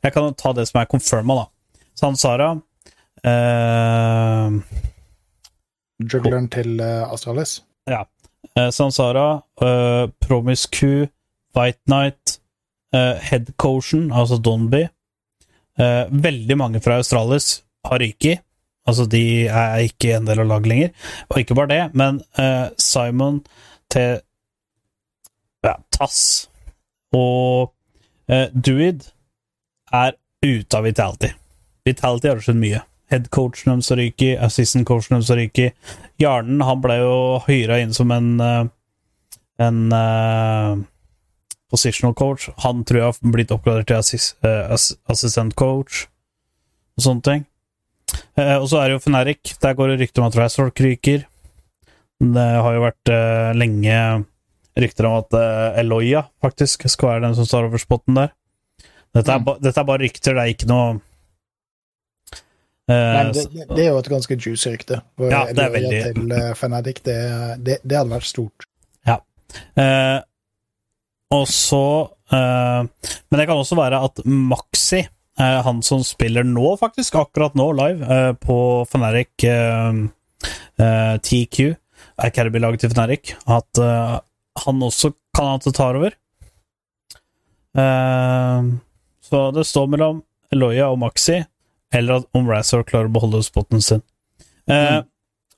[0.00, 1.82] jeg kan ta det som er confirma, da.
[1.98, 2.52] Sansara
[3.26, 4.58] uh,
[5.98, 7.58] Juggleren til uh, Astralis.
[7.90, 8.04] Ja.
[8.54, 11.08] Eh, Sansara, uh, Promise Q,
[11.56, 12.38] White Knight,
[12.94, 14.86] uh, Head Cotion, altså Donby.
[15.78, 18.42] Eh, veldig mange fra Australis har ryket.
[18.88, 20.92] Altså, de er ikke en del av laget lenger.
[21.28, 23.42] Og ikke bare det, men uh, Simon
[23.92, 24.20] til
[25.64, 26.48] ja, Tass
[27.14, 27.74] og
[28.30, 29.08] uh, Duid
[29.92, 31.32] er ute av Vitality.
[31.88, 32.82] Vitality har skjedd mye.
[33.08, 35.94] Headcoachen deres har ryket, assistant-coachen deres har ryket.
[36.20, 37.14] Han ble jo
[37.46, 38.66] hyra inn som en eh,
[39.58, 40.78] en uh,
[41.70, 42.48] positional coach.
[42.62, 44.36] Han tror jeg har blitt oppgradert til assist,
[45.10, 46.04] assistant coach
[46.98, 47.46] og sånne ting.
[48.38, 49.54] Eh, og så er det jo Feneric.
[49.62, 51.26] Der går det rykter om at Razork ryker.
[52.18, 53.98] Det har jo vært eh, lenge
[54.78, 58.32] rykter om at eh, Eloya faktisk skal være den som står over spotten der.
[59.14, 59.44] Dette er, Mm.
[59.46, 60.88] ba, dette er bare rykter, det er ikke noe
[62.88, 65.00] eh, Nei, det, det, er jo et ganske juicy rykte.
[65.18, 67.18] Ja, det er veldig- Til uh, Fnatic, det,
[67.64, 68.68] det, det hadde vært stort.
[69.80, 70.18] Eh,
[71.32, 71.78] og så
[72.36, 75.00] eh, Men det kan også være at Maxi,
[75.38, 80.00] han som spiller nå, faktisk, akkurat nå, live, eh, på Fnatic eh,
[80.82, 81.74] eh, TQ,
[82.18, 84.16] Academy-laget til Feneric, at eh,
[84.64, 86.16] han også kan at det tar over.
[87.78, 88.72] Eh,
[89.28, 90.22] så det står mellom
[90.52, 91.42] Eloya og Maxi,
[91.94, 94.02] eller om Razor klarer å beholde spotten sin.
[94.68, 95.06] Mm.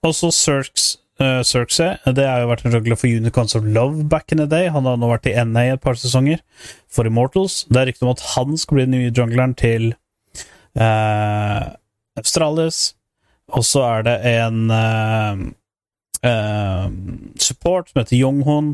[0.07, 4.33] Også Cirques Uh, Circe, det har jo vært en regler for Unicorns of Love back
[4.33, 4.71] in the day.
[4.73, 6.41] Han har nå vært i NA et par sesonger
[6.89, 7.67] for Immortals.
[7.69, 9.91] Det er rykte om at han skal bli den nye jungleren til
[10.81, 11.67] uh,
[12.17, 12.95] Australis.
[13.53, 15.45] Og så er det en uh,
[16.25, 16.89] uh,
[17.37, 18.73] support som heter Yonghun,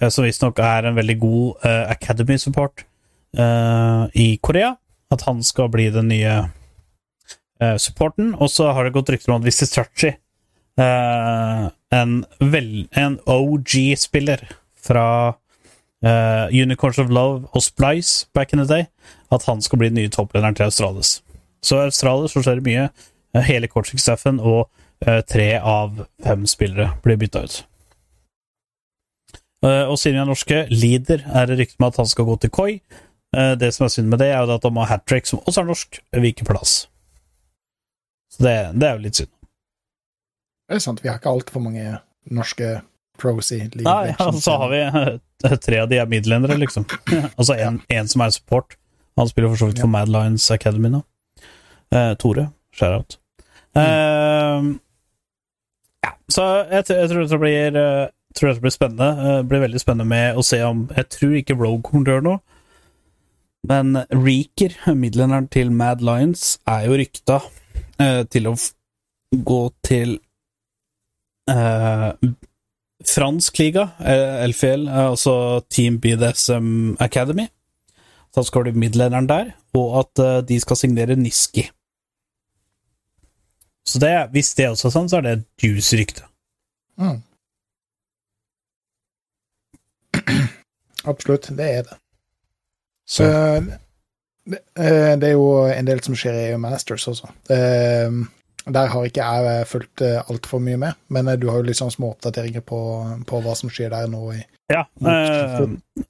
[0.00, 2.86] uh, som visstnok er en veldig god Academy-support
[4.16, 4.74] i Korea.
[5.12, 6.40] At han skal bli den nye
[7.80, 8.34] supporten.
[8.36, 10.21] Og så har det gått rykter om at Visistrachi Eh,
[10.80, 14.46] en, vel, en OG-spiller
[14.80, 15.06] fra
[16.02, 18.84] Uh, Unicorns of Love og Splice back in the day,
[19.30, 21.22] at han skal bli den nye topplederen til Australis.
[21.62, 22.88] Så i Australis så skjer det mye.
[23.34, 24.66] Eh, hele coaching-staffen og
[25.06, 27.60] uh, tre av fem spillere blir bytta ut.
[29.62, 32.36] Uh, og siden vi er norske, Leader er det rykte med at han skal gå
[32.42, 32.72] til Koi.
[33.36, 35.26] Eh, det som er synd med det, er jo at han må ha hat trick,
[35.26, 36.74] som også er norsk, viker plass.
[38.32, 39.32] Så det, det er jo litt synd.
[40.72, 41.98] Det er sant, vi har ikke altfor mange
[42.32, 42.68] norske
[43.20, 44.44] pros i League Nei, of Legends.
[44.46, 46.86] så har vi tre av de er midlendere, liksom.
[47.38, 48.04] altså en, ja.
[48.08, 48.78] som er support.
[49.20, 51.02] Han spiller for så vidt for Mad Lions Academy nå.
[51.92, 52.46] Eh, Tore.
[52.72, 53.18] Shout-out.
[53.76, 54.70] Eh,
[56.06, 59.10] ja, så jeg, tror- jeg tror dette blir eh, tror dette blir spennende.
[59.12, 62.14] Eh, Det blir veldig spennende med å se om Jeg tror ikke Rogue kommer til
[62.14, 62.40] å gjøre noe.
[63.68, 67.36] Men Reeker, midlenderen til Mad Lions, er jo rykta
[68.00, 68.56] eh, til å
[69.52, 70.16] gå til
[71.52, 72.32] eh,
[73.06, 73.88] fransk liga,
[74.46, 75.34] LFL, eh, altså
[75.70, 77.46] Team BDSM Academy.
[78.34, 81.68] Så skal du midlederen der, og at eh, de skal signere Niski.
[83.86, 86.24] Så det, hvis det også er sånn, så er det et juice-rykte.
[87.02, 87.18] Mm.
[91.10, 91.98] Absolutt, det er det.
[93.08, 97.32] Så det, eh, det er jo en del som skjer i EU Masters også.
[97.50, 98.22] Eh,
[98.66, 101.80] Der har ikke jeg eh, fulgt altfor mye med, men eh, du har jo litt
[101.80, 102.80] sånn små oppdateringer på,
[103.26, 104.22] på hva som skjer der nå.
[104.36, 104.42] i
[104.72, 105.64] ja, eh,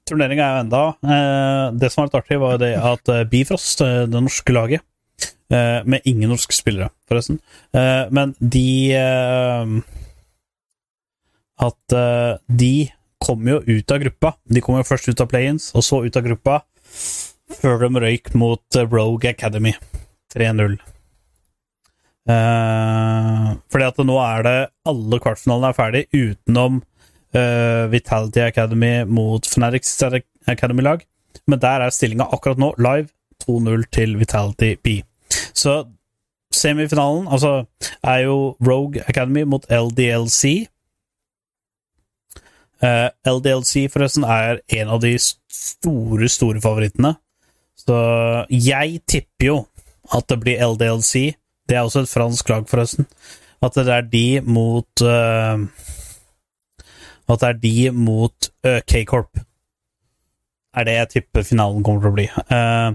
[0.07, 3.81] turneringa er jo enda eh, Det som var litt artig, var det at eh, Bifrost,
[3.83, 4.85] eh, det norske laget,
[5.51, 7.41] eh, med ingen norske spillere, forresten,
[7.75, 8.67] eh, men de
[8.99, 9.75] eh,
[11.63, 12.75] At eh, de
[13.23, 14.33] kom jo ut av gruppa.
[14.51, 16.57] De kom jo først ut av play-ins, og så ut av gruppa,
[17.55, 19.77] før de røyk mot eh, Rogue Academy
[20.35, 20.79] 3-0.
[22.31, 26.83] Eh, fordi at nå er det alle kvartfinalene er ferdig, utenom
[27.35, 29.97] uh, Vitality Academy mot Fnatics
[30.47, 31.03] Academy-lag.
[31.47, 33.11] Men der er stillinga akkurat nå live
[33.43, 35.01] 2-0 til Vitality B.
[35.55, 35.83] Så
[36.55, 37.65] semifinalen altså,
[38.05, 40.69] er jo Rogue Academy mot LDLC.
[42.83, 47.15] Uh, LDLC, forresten, er en av de store, store favorittene.
[47.79, 47.97] Så
[48.51, 49.59] jeg tipper jo
[50.13, 51.33] at det blir LDLC.
[51.73, 53.07] Det er også et fransk lag, forresten.
[53.65, 55.63] At det er de mot uh,
[57.33, 59.41] At det er de mot uh, K-Corp.
[60.77, 62.27] Er det jeg tipper finalen kommer til å bli.
[62.53, 62.93] Uh,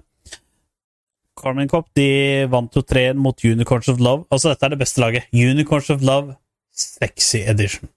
[1.41, 4.27] Carmen Cop de vant jo 3-1 mot Unicorns of Love.
[4.29, 5.29] Altså, dette er det beste laget.
[5.33, 6.37] Unicorns of Love
[6.73, 7.89] Sexy Edition.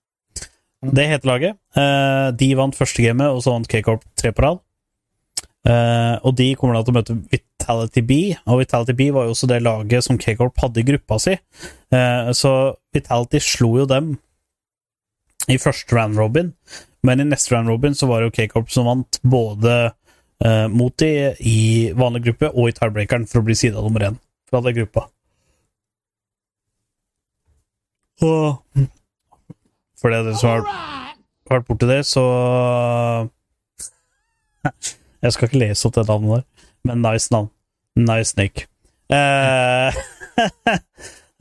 [0.81, 1.61] Det heter laget.
[1.77, 4.65] Uh, de vant første gamet, og så vant K-Corp tre på rad.
[5.69, 9.35] Eh, og de kommer da til å møte Vitality B, og Vitality B var jo
[9.35, 11.37] også det laget som K-Corp hadde i gruppa si.
[11.93, 12.53] Uh, så
[12.95, 14.15] Vitality slo jo dem
[15.51, 16.53] i første round robin,
[17.05, 20.95] men i neste round robin så var det jo K-Corp som vant både uh, mot
[21.03, 21.11] de
[21.45, 21.61] i
[21.99, 25.09] vanlig gruppe og i tiebreakeren for å bli sida nummer én fra den gruppa.
[28.25, 28.87] Og
[30.01, 30.65] for det er det som har
[31.51, 32.25] vært borti det, så
[35.21, 37.51] Jeg skal ikke lese opp det navnet der, men nice navn.
[37.99, 38.65] Nice Nick.
[39.11, 39.93] Uh,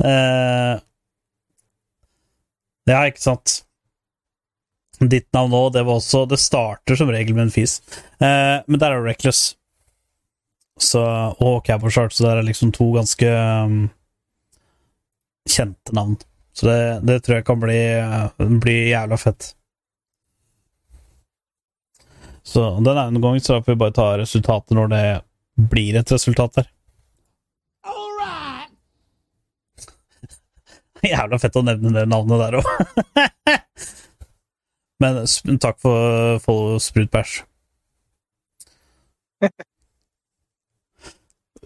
[0.04, 0.76] uh,
[2.90, 3.62] ja, ikke sant.
[5.00, 7.80] Ditt navn òg, det var også Det starter som regel med en fis.
[8.20, 9.54] uh, men der er det Reckless.
[10.80, 11.02] Så,
[11.44, 13.90] og Cabo Shark, så der er liksom to ganske um,
[15.48, 16.16] kjente navn.
[16.56, 17.80] Så det, det tror jeg kan bli,
[18.64, 19.54] bli jævla fett.
[22.50, 25.04] Så den ene gangen så får vi bare ta resultatet når det
[25.70, 26.68] blir et resultat der.
[31.10, 32.66] Jævla fett å nevne det navnet der òg.
[35.00, 35.22] Men
[35.64, 37.38] takk for follow sprutbæsj.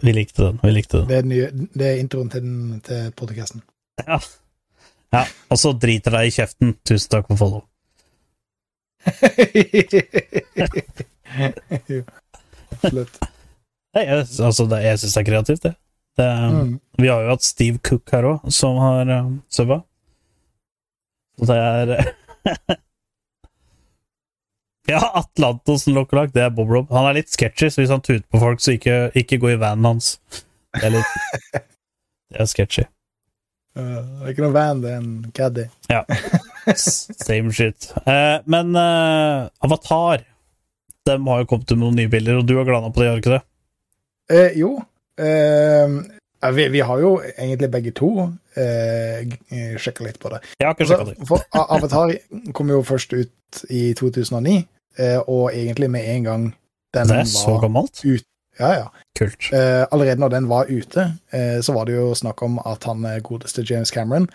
[0.04, 0.58] Vi likte den.
[0.62, 1.08] Vi likte den.
[1.10, 3.62] Det er, nye, det er introen til, den- til podcasten.
[4.04, 4.18] Ja.
[5.14, 5.22] ja.
[5.54, 6.74] Og så driter deg i kjeften.
[6.86, 7.62] Tusen takk for follow.
[12.74, 13.18] Absolutt.
[13.94, 15.74] Jeg, altså, det, jeg syns det er kreativt, det.
[16.18, 16.80] det Mm.
[16.98, 19.80] Vi har jo hatt Steve Cook her òg, som har um, subba.
[21.38, 22.14] Så det er
[24.86, 26.90] Ja, Atlantos Lokkelag, det er Bob Rob.
[26.92, 29.60] Han er litt sketchy, så hvis han tuter på folk, så ikke, ikke gå i
[29.60, 30.18] vanen hans.
[30.76, 31.12] Det er litt
[32.34, 32.84] Det er sketchy.
[33.78, 35.64] Uh, det er ikke noe van, det er en caddy.
[35.90, 36.04] Ja.
[36.76, 37.90] Same shit.
[38.06, 40.24] Eh, men eh, Avatar
[41.06, 43.18] De har jo kommet med noen nye bilder, og du har glana på det, har
[43.18, 43.42] du ikke det?
[44.32, 44.70] Eh, jo.
[45.20, 45.96] Eh,
[46.56, 48.08] vi, vi har jo egentlig begge to
[48.56, 49.24] eh,
[49.80, 50.40] sjekka litt på det.
[50.60, 51.28] Jeg har ikke Altså, sjekka det.
[51.28, 52.14] for A- Avatar
[52.56, 54.56] kom jo først ut i 2009,
[54.98, 56.46] eh, og egentlig med en gang
[56.94, 58.00] den Det er så var gammelt.
[58.60, 58.88] Ja, ja.
[59.18, 59.48] Kult.
[59.52, 63.04] Eh, allerede når den var ute, eh, så var det jo snakk om at han
[63.04, 64.34] eh, godeste James Cameron eh,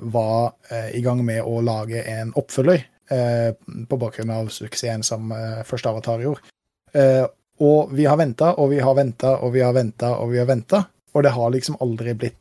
[0.00, 3.54] var eh, i gang med å lage en oppfølger eh,
[3.88, 6.44] på bakgrunn av suksessen som eh, første Avatar gjorde.
[6.92, 7.24] Eh,
[7.64, 10.46] og vi har venta og vi har venta og vi har venta og vi har
[10.48, 10.84] venta,
[11.14, 12.38] og det har liksom aldri blitt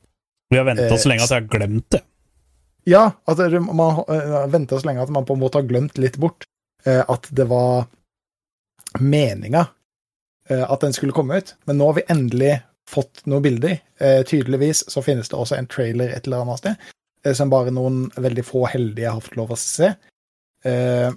[0.54, 2.04] Vi har venta Eh, så lenge at jeg har glemt det.
[2.88, 6.18] Ja, at man har venta så lenge at man på en måte har glemt litt
[6.18, 6.46] bort
[6.86, 7.88] eh, at det var
[9.00, 9.66] meninga
[10.50, 11.56] eh, at den skulle komme ut.
[11.66, 12.54] Men nå har vi endelig
[12.88, 13.82] fått noen bilder.
[14.00, 16.94] Eh, tydeligvis så finnes det også en trailer et eller annet sted, eh,
[17.38, 19.94] som bare noen veldig få heldige har fått lov å se.
[20.66, 21.10] Eh,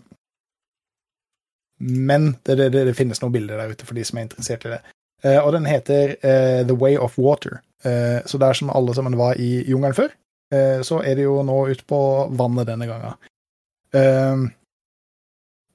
[1.80, 4.66] men det, det, det, det finnes noen bilder der ute for de som er interessert
[4.66, 4.80] i det.
[5.24, 7.60] Eh, og den heter eh, The Way of Water.
[7.84, 10.12] Eh, så der som alle sammen var i jungelen før,
[10.54, 12.00] eh, så er det jo nå ute på
[12.36, 13.20] vannet denne gangen.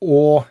[0.06, 0.46] Og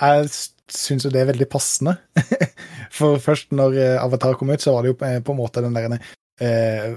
[0.00, 0.32] jeg
[0.70, 1.96] syns jo det er veldig passende.
[2.96, 5.76] For først når eh, Avatar kom ut, så var det jo på en måte den
[5.76, 5.98] der
[6.40, 6.96] eh,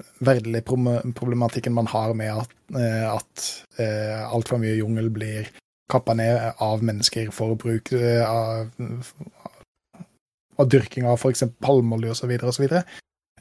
[1.13, 3.47] problematikken man har med at, eh, at
[3.79, 5.49] eh, altfor mye jungel blir
[5.91, 8.69] kappa ned av mennesker for bruk eh, av,
[10.57, 11.43] av dyrking av f.eks.
[11.61, 12.31] palmeolje osv.
[12.43, 12.63] osv.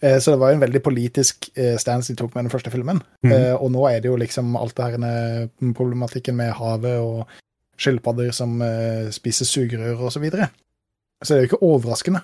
[0.02, 2.70] Eh, Så det var jo en veldig politisk eh, stance de tok med den første
[2.74, 3.02] filmen.
[3.22, 3.32] Mm.
[3.32, 5.48] Eh, Og nå er det jo liksom alt det her
[5.78, 7.26] problematikken med havet og
[7.78, 10.50] skilpadder som eh, spiser sugerør og så videre.
[11.22, 12.20] Så det er jo ikke overraskende,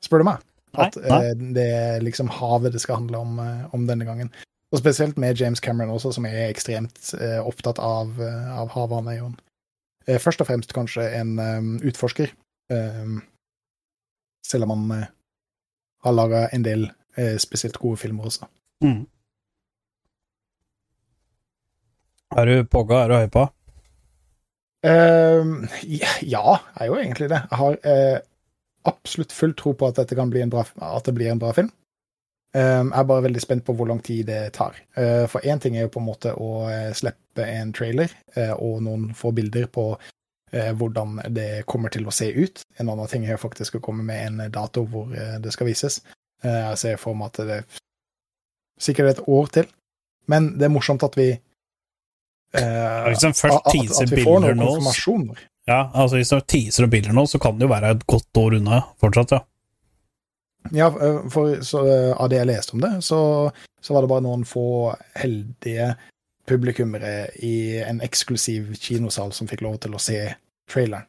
[0.00, 0.40] spør du meg,
[0.78, 4.32] at eh, det er liksom havet det skal handle om, eh, om denne gangen.
[4.70, 8.14] Og spesielt med James Cameron også, som er ekstremt eh, opptatt av,
[8.54, 9.00] av havet.
[9.00, 9.24] Han er
[10.06, 12.36] eh, først og fremst kanskje en um, utforsker,
[12.70, 13.16] Um,
[14.46, 15.06] selv om han
[16.04, 16.84] har laga en del
[17.42, 18.46] spesielt gode filmer også.
[18.84, 19.08] Mm.
[22.38, 23.00] Er du pogga?
[23.02, 23.48] Er du hypa?
[23.48, 23.54] på?
[25.82, 27.42] ja, jeg er jo egentlig det.
[27.50, 28.20] Jeg har eh,
[28.88, 31.52] absolutt full tro på at dette kan bli en bra, at det blir en bra
[31.56, 31.70] film.
[32.50, 34.78] Um, jeg er bare veldig spent på hvor lang tid det tar.
[34.98, 38.56] Uh, for én ting er jo på en måte å eh, slippe en trailer uh,
[38.56, 42.64] og noen få bilder på uh, hvordan det kommer til å se ut.
[42.82, 46.00] En annen ting er jo faktisk å komme med en dato hvor det skal vises.
[46.42, 47.80] Jeg ser for meg at det er
[48.80, 49.70] sikkert et år til.
[50.32, 51.34] Men det er morsomt at vi
[52.50, 55.42] Uh, liksom først at, at, vi får noen konfirmasjoner.
[55.70, 58.40] Ja, altså hvis de teaser og bilder nå, så kan det jo være et godt
[58.40, 59.44] år unna fortsatt, ja.
[60.76, 63.20] Ja, eh, for så, eh, av det jeg leste om det, så,
[63.80, 65.94] så var det bare noen få heldige
[66.50, 70.18] publikummere i en eksklusiv kinosal som fikk lov til å se
[70.70, 71.06] traileren.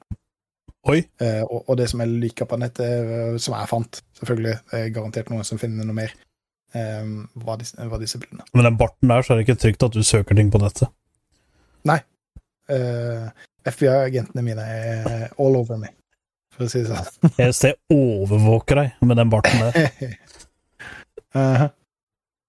[0.89, 1.01] Oi.
[1.22, 4.93] Eh, og, og det som jeg liker på nettet, eh, som jeg fant, selvfølgelig, er
[4.95, 6.16] garantert noen som finner noe mer,
[6.78, 7.12] eh,
[7.43, 8.47] var, disse, var disse bildene.
[8.53, 10.93] Med den barten der, så er det ikke trygt at du søker ting på nettet.
[12.72, 13.30] Eh,
[13.70, 15.91] FBI-agentene mine er all over me,
[16.55, 17.32] for å si det sånn.
[17.38, 19.93] PST overvåker deg med den barten der.
[21.36, 21.68] Eh,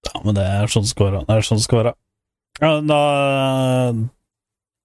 [0.02, 1.20] Ja, men det er sånn det skal være.
[1.28, 1.92] Det er sånn det skal være.
[2.58, 2.96] Ja, da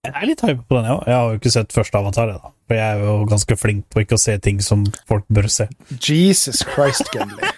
[0.06, 0.98] Jeg er litt hype på den, ja.
[1.10, 2.52] Jeg har jo ikke sett første Avatar, jeg, da.
[2.70, 5.66] For jeg er jo ganske flink på ikke å se ting som folk bør se.
[5.98, 7.50] Jesus Christ, Gunley.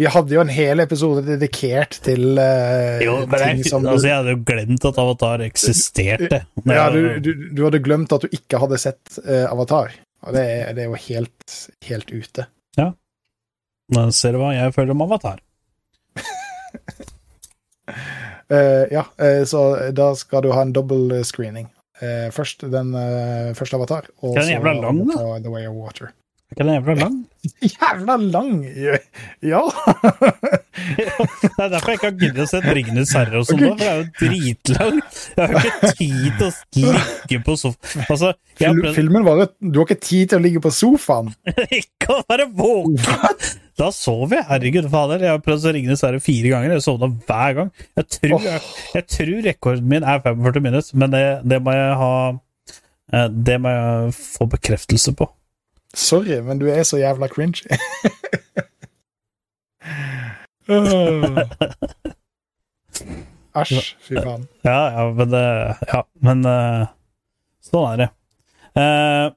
[0.00, 4.06] Vi hadde jo en hel episode dedikert til uh, Jo, men ting jeg, som altså,
[4.08, 6.38] jeg hadde jo glemt at Avatar eksisterte.
[6.64, 9.92] Ja, du, du, du hadde glemt at du ikke hadde sett uh, Avatar.
[10.24, 10.46] Og det,
[10.76, 12.46] det er jo helt, helt ute.
[13.90, 15.42] Nå ser du hva jeg føler om Avatar.
[18.48, 19.04] uh, ja,
[19.50, 21.68] så da skal du ha en dobbel screening.
[22.32, 22.94] Først den
[23.58, 26.14] første Avatar, og så The Way of Water.
[26.50, 27.16] Er ikke den jævla lang?
[27.74, 28.64] Jævla lang!
[29.42, 29.60] Ja!
[30.90, 33.70] Det er derfor jeg ikke har giddet å se Ringenes herre og sånn, okay.
[33.70, 34.98] for det er jo dritlang.
[35.36, 36.50] Jeg har jo ikke tid til å
[36.96, 38.04] ligge på sofaen.
[38.06, 41.32] Altså, prøvd filmen var at du har ikke tid til å ligge på sofaen.
[41.80, 43.56] ikke å være våken!
[43.78, 45.22] Da sover jeg, herregud fader.
[45.24, 46.74] Jeg har prøvd å ringe herre fire ganger.
[46.74, 47.74] Jeg sovna hver gang.
[48.00, 48.64] Jeg tror, jeg,
[48.98, 53.60] jeg tror rekorden min er 45 minutter, men det, det må jeg ha eh, Det
[53.62, 55.30] må jeg få bekreftelse på.
[55.96, 57.66] Sorry, men du er så jævla cringy.
[63.50, 64.46] Æsj, fy faen.
[64.62, 65.42] Ja, ja, men det
[65.90, 66.86] Ja, men uh,
[67.66, 68.08] sånn er det.
[68.78, 69.28] Uh,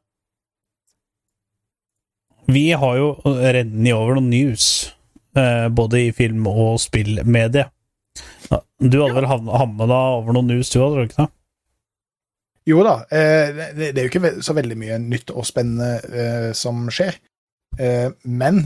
[2.54, 4.66] vi har jo rennet over noen news,
[5.40, 7.70] eh, både i film- og spillmedie.
[8.84, 9.62] Du hadde vel havna
[10.20, 11.30] over noen news, du hadde du ikke det?
[12.70, 16.86] Jo da, eh, det, er jo ikke så veldig mye nytt og spennende eh, som
[16.94, 17.18] skjer.
[17.74, 18.62] Eh, men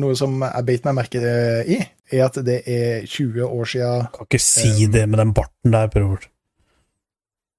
[0.00, 1.20] noe som jeg beit meg merke
[1.66, 1.80] i,
[2.12, 5.90] er at det er 20 år siden Kan ikke si det med den barten der,
[5.92, 6.22] bror.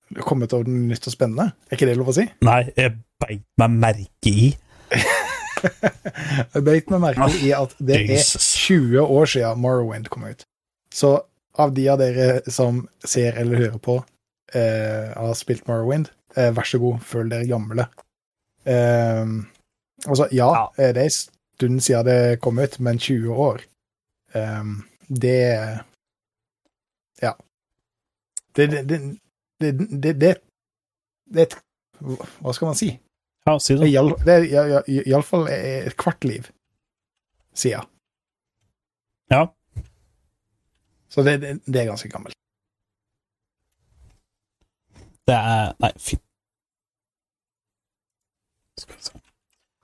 [0.10, 1.52] det har kommet over den nytt og spennende.
[1.70, 2.26] Er ikke det lov å si?
[2.46, 4.54] Nei, jeg beit meg merke i.
[5.64, 10.44] Jeg beit meg merke i at det er 20 år siden Morrowind kom ut.
[10.92, 11.14] Så
[11.56, 13.96] av de av dere som ser eller hører på,
[14.56, 17.88] eh, har spilt Morrowind, eh, vær så god, føl dere gamle.
[18.66, 19.26] Eh,
[20.08, 20.66] altså, ja, Ja.
[20.78, 21.18] eh, det er en
[21.58, 23.62] stund siden det kom ut, men 20 år
[24.36, 24.64] eh,
[25.10, 25.80] Det
[27.22, 27.34] Ja.
[28.56, 29.00] Det Det, det,
[29.60, 30.36] det, det, det,
[31.34, 31.56] det
[32.42, 33.00] Hva skal man si?
[33.46, 33.92] Ja, si Det
[34.26, 34.34] det.
[34.34, 36.48] er iallfall et kvart liv
[37.54, 37.86] siden.
[39.32, 39.48] Ja.
[41.10, 42.36] Så det, det, det er ganske gammelt.
[45.28, 46.18] Det er Nei, fy.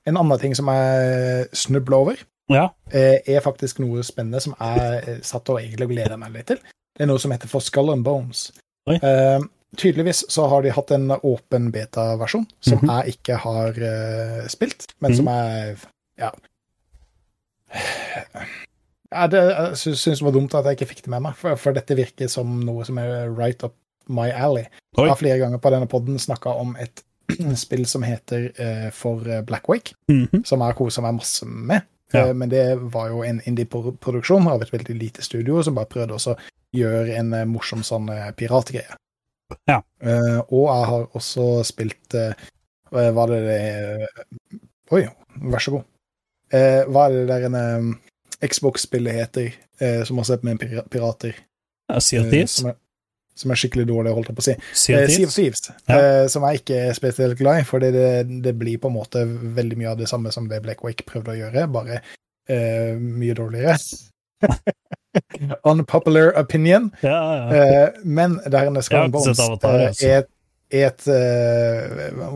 [0.09, 2.17] En annen ting som jeg snubla over,
[2.49, 2.69] Ja.
[2.91, 6.57] eh, er faktisk noe spennende som jeg eh, satt og egentlig gleda meg litt til.
[6.97, 8.51] Det er noe som heter For Skull and Bones.
[8.89, 9.39] Eh,
[9.77, 12.89] tydeligvis så har de hatt en åpen beta-versjon, som Mhm.
[12.89, 15.77] jeg ikke har uh, spilt, men som jeg
[16.17, 16.31] Ja.
[19.13, 21.35] ja det, jeg sy- syns det var dumt at jeg ikke fikk det med meg,
[21.35, 23.75] for, for dette virker som noe som er right up
[24.09, 24.65] my alley.
[24.97, 25.05] Oi.
[25.05, 27.03] Jeg har flere ganger på denne podden snakka om et
[27.63, 30.43] spill som heter uh, For Blackwake, -hmm.
[30.45, 31.81] som jeg koser meg masse med.
[32.13, 32.29] Ja.
[32.29, 36.13] Uh, Men det var jo en indie-produksjon av et veldig lite studio som bare prøvde
[36.17, 36.35] å
[36.73, 38.95] gjøre en uh, morsom sånn eh, piratgreie.
[39.67, 39.81] Ja.
[40.01, 42.33] Eh, og jeg har også spilt eh,
[42.91, 44.07] var det det
[44.91, 45.83] Oi, vær så god.
[46.53, 49.51] Eh, hva er det der en eh, Xbox-spillet heter,
[49.81, 51.35] eh, som også er med pira- pirater?
[51.89, 52.63] Ja, Sea of eh, Thieves.
[53.39, 54.55] Som, er, skikkelig dårlig, holdt jeg på å si.
[54.83, 55.35] Sea Eh, of Thieves.
[55.39, 55.95] Thieves, Ja.
[55.97, 57.93] eh, som jeg ikke er spesielt glad i, for det,
[58.43, 59.23] det blir på en måte
[59.59, 62.01] veldig mye av det samme som det Black Wake prøvde å gjøre, bare
[62.49, 63.77] eh, mye dårligere.
[65.63, 66.91] Unpopular opinion.
[67.01, 67.63] Ja, ja.
[67.85, 70.07] Eh, men der ikke Bones Avatar, eh, altså.
[70.07, 70.27] er,
[70.71, 72.27] er et, eh,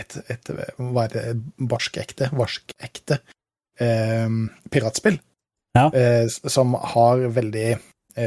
[0.00, 1.24] et, et Hva er det?
[1.70, 2.30] Barskekte?
[2.34, 3.18] Varskekte
[3.80, 4.28] eh,
[4.72, 5.18] piratspill.
[5.76, 5.90] Ja.
[5.92, 7.82] Eh, som har veldig eh,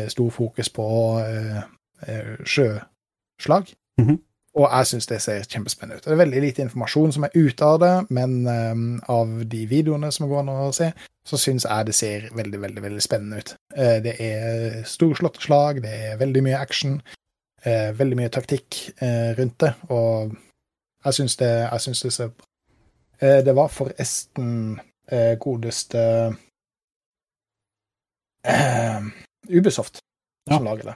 [0.10, 0.88] stor fokus på
[1.20, 1.62] eh,
[2.08, 3.76] eh, sjøslag.
[4.02, 4.20] Mhm.
[4.60, 6.04] Og jeg syns det ser kjempespennende ut.
[6.04, 10.10] Det er veldig lite informasjon som er ute av det, men um, av de videoene
[10.12, 10.90] som går an å se,
[11.26, 13.54] så syns jeg det ser veldig, veldig veldig spennende ut.
[13.78, 16.98] Uh, det er storslåtte slag, det er veldig mye action,
[17.68, 20.34] uh, veldig mye taktikk uh, rundt det, og
[21.06, 22.46] jeg syns det, jeg syns det ser bra
[23.22, 24.80] eh, Det var forresten
[25.12, 26.34] eh, godeste
[29.50, 30.00] eh, Ubisoft
[30.50, 30.96] som lager det.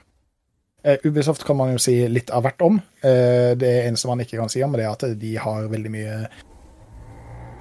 [0.84, 2.80] Uh, Ubisoft kan man jo si litt av hvert om.
[3.04, 6.16] Uh, det eneste man ikke kan si om, det er at de har veldig mye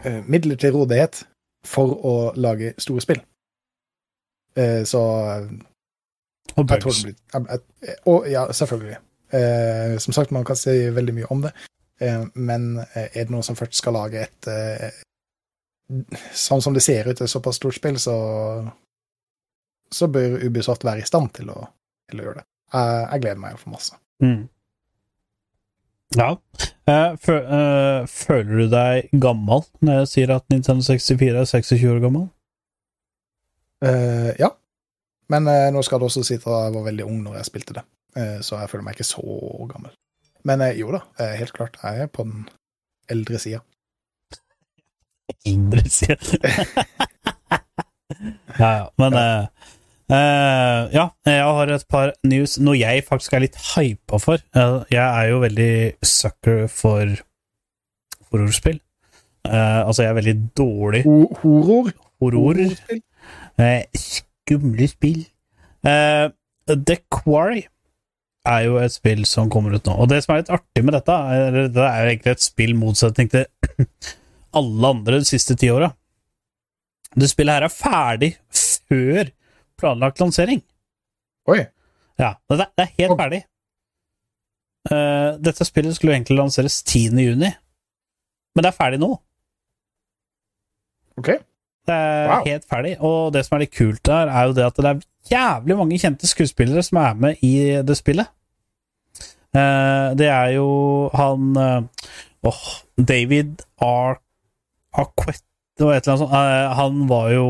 [0.05, 1.23] uh, midler til rådighet
[1.67, 3.21] for å lage store spill.
[4.55, 5.01] Eh, så
[6.55, 7.05] Og bugs.
[8.05, 8.97] Og ja, selvfølgelig.
[9.33, 11.51] Eh, som sagt, man kan si veldig mye om det.
[12.01, 14.91] Eh, men eh, er det noen som først skal lage et eh,
[16.33, 18.13] Sånn som det ser ut, et såpass stort spill, så
[19.95, 21.61] så bør Ubisoft være i stand til å,
[22.09, 22.47] til å gjøre det.
[22.73, 23.97] Jeg, jeg gleder meg iallfall masse.
[24.23, 24.41] Mm.
[26.17, 26.29] Ja.
[26.89, 32.03] Eh, eh, føler du deg gammel når jeg sier at Nintendo 64 er 26 år
[32.03, 32.27] gammel?
[33.83, 34.53] Uh, ja.
[35.31, 37.75] Men uh, nå skal det også si at jeg var veldig ung når jeg spilte
[37.79, 37.83] det,
[38.19, 39.23] uh, så jeg føler meg ikke så
[39.71, 39.95] gammel.
[40.47, 40.99] Men jo da,
[41.39, 41.77] helt klart.
[41.79, 42.43] Jeg er på den
[43.11, 43.61] eldre sida.
[45.47, 46.17] Indre sida
[48.59, 48.93] ja, ja.
[48.95, 49.47] Men eh,
[50.13, 52.57] eh, ja, jeg har et par news.
[52.61, 54.43] Noe jeg faktisk er litt hypa for.
[54.55, 55.73] Uh, jeg er jo veldig
[56.05, 57.15] sucker for
[58.31, 58.79] horrorspill.
[59.47, 61.03] Uh, altså, jeg er veldig dårlig
[61.41, 61.91] horror.
[62.21, 62.63] horror.
[63.99, 65.21] Skumle spill.
[65.83, 67.65] The Quarry
[68.47, 69.95] er jo et spill som kommer ut nå.
[69.99, 72.73] Og det som er litt artig med dette, er, det er jo egentlig et spill
[72.79, 73.45] motsetning til
[74.59, 75.91] alle andre de siste ti åra.
[77.13, 79.31] Det spillet her er ferdig før
[79.83, 80.63] planlagt lansering.
[81.51, 81.59] Oi.
[82.21, 83.41] Ja, det er, det er helt Og- ferdig.
[84.91, 87.13] Uh, dette spillet skulle egentlig lanseres 10.
[87.23, 87.47] juni,
[88.55, 89.13] men det er ferdig nå.
[91.17, 91.29] OK.
[91.87, 92.45] Det er Wow.
[92.47, 92.93] helt ferdig.
[93.03, 95.99] Og det som er litt kult der, er jo det at det er jævlig mange
[95.99, 98.27] kjente skuespillere som er med i det spillet.
[99.55, 100.67] Uh, det er jo
[101.13, 101.83] han uh,
[102.43, 102.63] oh,
[102.97, 104.15] David R.
[104.93, 105.43] Aquette
[105.77, 106.75] Det var et eller annet sånt.
[106.77, 107.45] Han var jo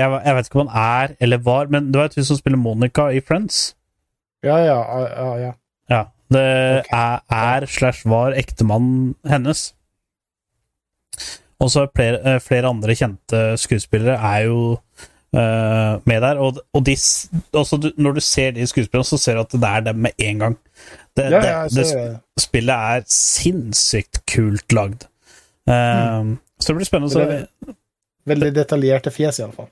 [0.00, 2.60] jeg, jeg vet ikke om han er eller var, men du vet hun som spiller
[2.60, 3.74] Monica i Friends?
[4.46, 5.30] Ja, ja, ja.
[5.44, 5.52] ja.
[5.90, 6.04] Ja.
[6.30, 6.42] Det
[6.78, 6.94] okay.
[6.94, 9.72] er, er slash var ektemannen hennes.
[11.60, 14.60] Og så er flere, eh, flere andre kjente skuespillere er jo
[15.36, 16.38] uh, med der.
[16.40, 16.94] Og, og de,
[17.52, 20.10] også du, når du ser de skuespillerne, så ser du at det er dem med
[20.18, 20.56] en gang.
[21.16, 22.06] Det, ja, ja det det.
[22.38, 25.04] spillet er sinnssykt kult lagd.
[25.68, 27.44] Eh, Så det blir spennende å Mm.
[27.66, 27.76] Se.
[28.30, 29.68] Veldig detaljerte fjes, iallfall.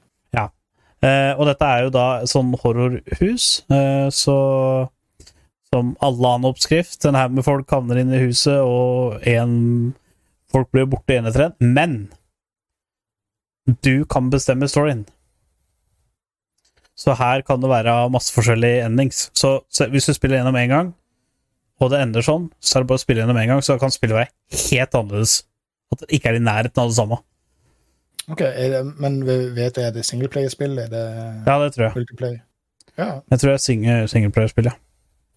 [1.04, 4.38] Eh, og dette er jo da sånn horrorhus, eh, så
[5.68, 7.04] som alle annen oppskrift.
[7.06, 9.94] En haug med folk havner inn i huset, og en
[10.52, 11.56] folk blir borte i etter en.
[11.60, 11.98] Men
[13.84, 15.04] du kan bestemme storyen.
[16.98, 19.28] Så her kan det være masse forskjellige endings.
[19.36, 20.94] Så, så hvis du spiller gjennom én gang,
[21.78, 23.92] og det ender sånn, så er det bare å spille gjennom én gang, så kan
[23.94, 25.42] spillet være helt annerledes.
[25.92, 27.20] At det ikke er i nærheten av det samme.
[28.28, 30.78] Ok, det, Men vet du, er det singleplayerspill?
[30.78, 31.04] Er det
[31.46, 31.92] Ja, det tror jeg.
[31.96, 32.40] multiplayer?
[32.98, 34.74] Ja, Jeg tror det er singleplayerspill, ja.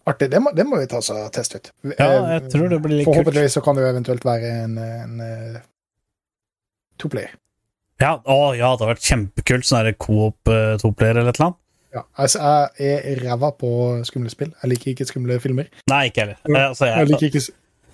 [0.06, 0.30] artig.
[0.32, 1.70] Det må, det må vi ta oss og teste ut.
[1.98, 3.06] Ja, jeg tror det blir litt.
[3.06, 5.60] Forhåpentligvis så kan det jo eventuelt være en, en, eh,
[6.98, 7.36] toplayer.
[8.02, 11.58] Ja, å, ja, det hadde vært kjempekult, sånn coop eh, toplayer eller et eller annet.
[11.92, 12.38] Ja, altså,
[12.80, 13.70] jeg er ræva på
[14.08, 14.50] skumle spill.
[14.62, 15.68] Jeg liker ikke skumle filmer.
[15.92, 16.38] Nei, ikke heller.
[16.48, 17.44] Eh, Altså, Jeg jeg, liker ikke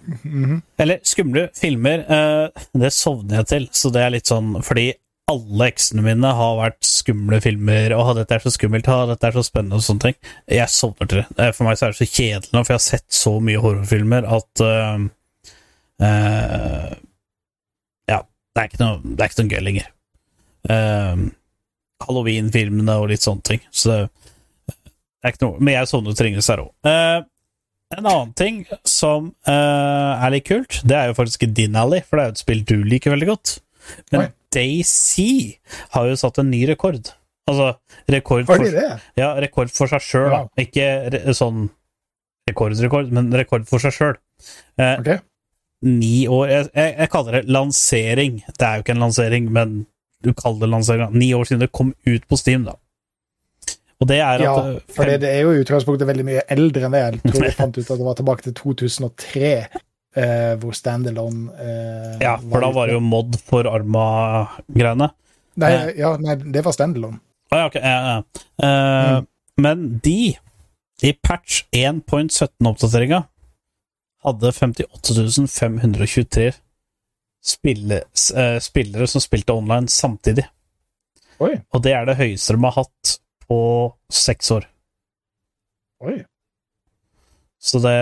[0.09, 0.63] Mhm.
[0.81, 4.95] eller skumle filmer, eh, det sovner jeg til, så det er litt sånn fordi
[5.29, 9.37] alle eksene mine har vært skumle filmer, og 'dette er så skummelt', «Å, 'dette er
[9.37, 10.15] så spennende', og sånne ting.
[10.49, 11.27] Jeg sovner til det.
[11.39, 13.61] Eh, For meg så er det så kjedelig nå, for jeg har sett så mye
[13.61, 14.99] horrorfilmer at uh,
[16.01, 16.95] uh,
[18.09, 18.23] Ja,
[18.57, 19.91] det er noe, det er ikke noe gøy lenger.
[20.69, 21.29] Uh,
[22.07, 23.61] Halloween-filmene og litt sånne ting.
[23.71, 24.09] Så
[24.69, 27.27] det er ikke noe Men jeg sovner til Ringenes herre òg.
[27.97, 32.19] En annen ting som uh, er litt kult, det er jo faktisk din alley, for
[32.19, 33.55] det er jo et spill du liker veldig godt.
[34.13, 34.33] Men Oi.
[34.53, 35.31] Daisy
[35.95, 37.15] har jo satt en ny rekord.
[37.49, 37.71] Altså
[38.13, 38.61] rekord for,
[39.17, 40.43] ja, rekord for seg sjøl, Ja.
[40.45, 40.63] da.
[40.65, 41.71] Ikke re sånn
[42.49, 44.19] rekordrekord, men rekord for seg sjøl.
[44.81, 45.21] Eh.
[45.89, 48.43] Ni år jeg, jeg, jeg kaller det lansering.
[48.51, 49.79] Det er jo ikke en lansering, men
[50.25, 51.17] du kaller det lansering.
[51.17, 52.77] Ni år siden det kom ut på Steam, da.
[53.99, 56.43] Og det er at Ja, eh, for det, det er jo i utgangspunktet veldig mye
[56.55, 57.01] eldre enn det.
[57.05, 59.53] Jeg tror jeg fant ut at det var tilbake til 2003,
[60.23, 65.11] eh, hvor standalone eh, Ja, for da var det jo mod for Arma-greiene.
[65.59, 67.19] Nei, ja, nei, det var standalone.
[67.51, 68.45] Ah, ja, ok, ja, ja.
[68.69, 69.25] Eh,
[69.59, 70.37] Men de,
[71.03, 73.25] i patch 1.17-oppdateringa,
[74.29, 76.53] hadde 58 523
[77.49, 78.03] spille,
[78.37, 80.45] eh, spillere som spilte online samtidig.
[81.43, 83.19] Oi, Og det er det høyeste de har hatt
[83.49, 83.61] på
[84.13, 84.67] seks år.
[86.05, 86.19] oi.
[87.59, 87.95] Så det,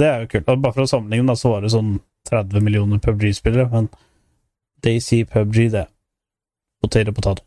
[0.00, 0.46] det er jo kult.
[0.48, 1.98] Bare for å sammenligne, da, så var det sånn
[2.30, 3.90] 30 millioner PubG-spillere, men
[4.84, 5.84] Daisy PubG, det.
[6.80, 7.42] Potet og potet.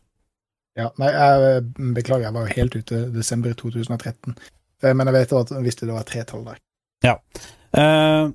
[0.78, 1.64] Ja, nei, jeg
[1.96, 4.36] beklager, jeg var jo helt ute desember 2013.
[4.82, 6.60] Eh, Men jeg vet at visste det var tre tall der.
[7.04, 8.30] Eh,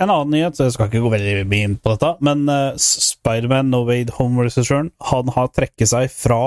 [0.00, 2.72] en annen nyhet, så jeg skal ikke gå veldig mye inn på dette, men eh,
[2.80, 6.40] Spiderman No Way Home Return han har trekket seg fra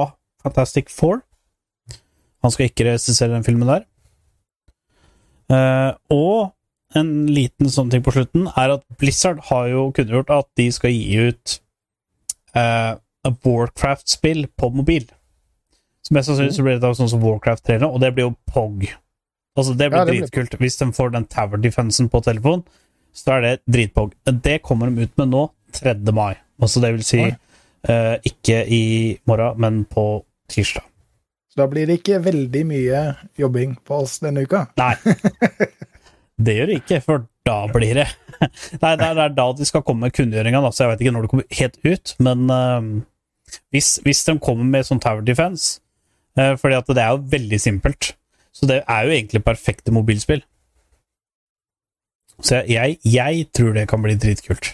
[0.44, 1.22] Fantastic Four.
[2.44, 3.86] Han skal ikke regissere den filmen der.
[5.54, 6.54] Eh, og
[6.98, 10.94] en liten sånn ting på slutten er at Blizzard har jo kunngjort at de skal
[10.94, 11.56] gi ut
[12.54, 15.08] uh, Warcraft-spill på mobil.
[16.06, 18.86] Så mest sannsynlig så blir det sånn som Warcraft 3 og det blir jo POG.
[19.58, 20.58] Altså, det blir Ja, det blir dritkult.
[20.62, 22.64] Hvis de får den tower defensen på telefon,
[23.14, 24.14] så er det dritpog.
[24.26, 25.96] Det kommer de ut med nå, 3.
[26.14, 26.36] mai.
[26.62, 28.84] Altså det vil si eh, ikke i
[29.30, 30.86] morgen, men på tirsdag.
[31.54, 33.00] Så da blir det ikke veldig mye
[33.38, 34.66] jobbing på oss denne uka.
[34.82, 34.96] Nei.
[36.44, 38.08] Det gjør det ikke, for da blir det
[38.82, 41.30] Nei, det er, da de skal komme med kunngjøringa, så jeg vet ikke når det
[41.30, 42.88] kommer helt ut, men uh,
[43.72, 45.78] hvis, hvis de kommer med sånn Tower Defense
[46.40, 48.16] uh, fordi at det er jo veldig simpelt,
[48.50, 50.42] så det er jo egentlig perfekte mobilspill.
[52.42, 54.74] Så jeg, jeg, jeg tror det kan bli dritkult.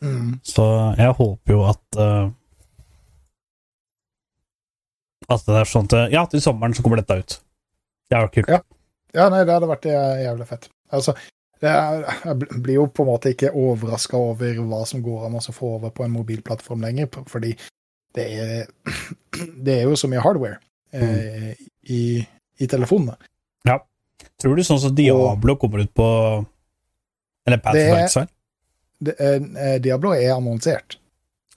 [0.00, 0.38] Mm.
[0.46, 0.64] Så
[0.98, 2.30] jeg håper jo at eh,
[5.28, 7.38] At det er sånn til Ja, til sommeren så kommer dette ut.
[8.10, 8.48] Det er jo kult.
[8.52, 8.60] Ja.
[9.14, 10.68] Ja, nei, det hadde vært eh, jævlig fett.
[10.92, 11.14] Altså,
[11.62, 15.36] det er, jeg blir jo på en måte ikke overraska over hva som går an
[15.38, 17.52] å få over på en mobilplattform lenger, fordi
[18.14, 18.66] det er,
[19.64, 20.58] det er jo så mye hardware
[20.92, 21.54] eh,
[21.94, 22.02] i,
[22.58, 23.16] i telefonene.
[24.40, 26.04] Tror du sånn som Diablo kommer ut på
[27.46, 28.28] Eller Pathfinder?
[29.04, 30.96] Det er- eh, Diablo er annonsert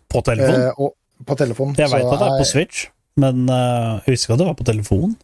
[0.09, 0.61] På telefon?
[0.61, 0.93] eh, og,
[1.26, 1.74] på telefon.
[1.78, 2.88] jeg veit at det er på Switch,
[3.18, 5.15] men uh, jeg husker at det var på telefon.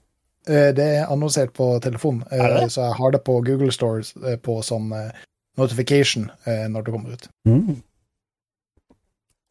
[0.47, 4.35] eh, det er annonsert på telefon, eh, så jeg har det på Google Stores eh,
[4.35, 5.21] på eh,
[5.57, 7.27] notification når det kommer ut.
[7.47, 7.81] Mm.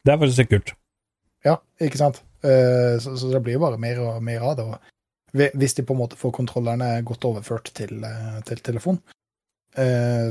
[0.05, 0.65] Det er faktisk sikkert.
[0.65, 0.77] kult.
[1.45, 2.21] Ja, ikke sant?
[2.43, 4.65] Så, så det blir bare mer og mer av det.
[5.55, 8.03] Hvis de på en måte får kontrollerne godt overført til,
[8.45, 8.99] til telefon,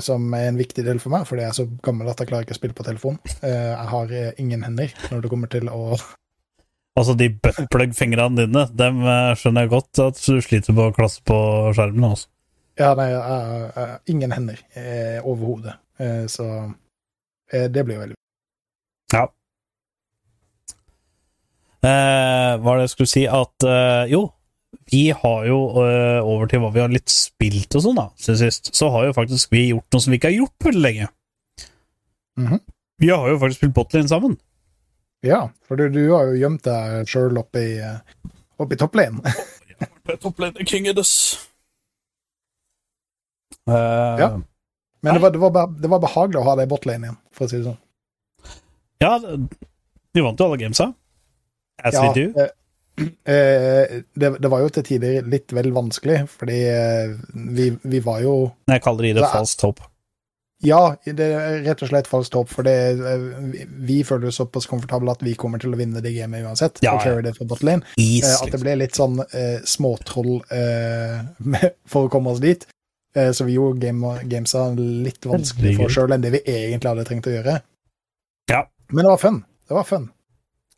[0.05, 2.45] som er en viktig del for meg, fordi jeg er så gammel at jeg klarer
[2.45, 3.17] ikke å spille på telefon.
[3.41, 5.97] Jeg har ingen hender når det kommer til å
[6.99, 11.23] Altså, de buttplug-fingrene dine, dem eh, skjønner jeg godt at du sliter på å klasse
[11.25, 11.37] på
[11.77, 12.11] skjermen.
[12.13, 12.27] Også.
[12.81, 15.75] Ja, nei, jeg jeg- ingen hender eh, overhodet.
[15.99, 16.47] Eh, så
[17.53, 18.17] eh, det blir veldig
[19.13, 19.27] Ja.
[21.83, 24.21] Eh, hva er det jeg skulle si at eh, Jo,
[24.93, 28.39] vi har jo eh, over til hva vi har litt spilt og sånn, da, siden
[28.45, 28.71] sist.
[28.77, 31.09] Så har jo faktisk vi gjort noe som vi ikke har gjort veldig lenge.
[32.39, 32.61] Mhm.
[33.03, 34.37] Vi har jo faktisk spilt Botlane sammen.
[35.23, 37.99] Ja, for du, du har jo gjemt deg sjøl oppe i, eh,
[38.59, 39.23] oppe i topplane.
[40.23, 41.13] Toplane king of this.
[43.69, 44.41] Uh, Ja.
[45.05, 47.47] Men det var, det, var, det var behagelig å ha deg i botlane igjen, for
[47.47, 47.79] å si det sånn.
[49.03, 49.17] ja,
[50.15, 50.87] vi vant jo alle gamesa.
[51.83, 52.27] As we do.
[52.39, 56.61] eh, det, det var jo til tider litt vel vanskelig, fordi
[57.57, 58.35] vi, vi var jo
[58.71, 59.83] Jeg kaller det er- false hope.
[60.63, 63.25] Ja, det er rett og slett falskt håp, for det, eh,
[63.83, 66.79] vi- føler oss såpass komfortable at vi kommer til å vinne det gamet uansett.
[66.83, 67.83] Ja, og carry det for bottle lane.
[67.99, 72.65] Eh, At det ble litt sånn uh, småtroll uh, for å komme oss dit.
[73.17, 76.89] Uh, så vi gjorde game, gamesa litt vanskelig for oss sjøl enn det vi egentlig
[76.93, 77.59] hadde trengt å gjøre.
[78.49, 78.63] Ja.
[78.93, 79.43] Men det var fun.
[79.69, 80.11] Det var fun.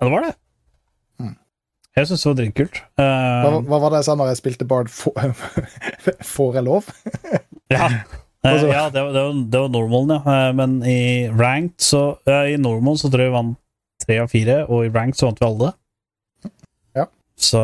[0.00, 0.34] Ja, det var det.
[1.20, 1.36] Mm.
[1.96, 2.80] Jeg syns det var dritkult.
[2.98, 4.88] Hva, hva var det jeg sa når jeg spilte Bard?
[4.90, 6.88] Får jeg lov?
[7.70, 7.90] ja.
[8.44, 10.48] Eh, Altså- ja, det var, det var, det var normalen, ja.
[10.48, 13.56] Eh, men i ranked så I normal så tror jeg vi vant
[14.04, 15.70] tre av fire, og i ranked så vant vi alle.
[16.94, 17.06] Ja.
[17.40, 17.62] Så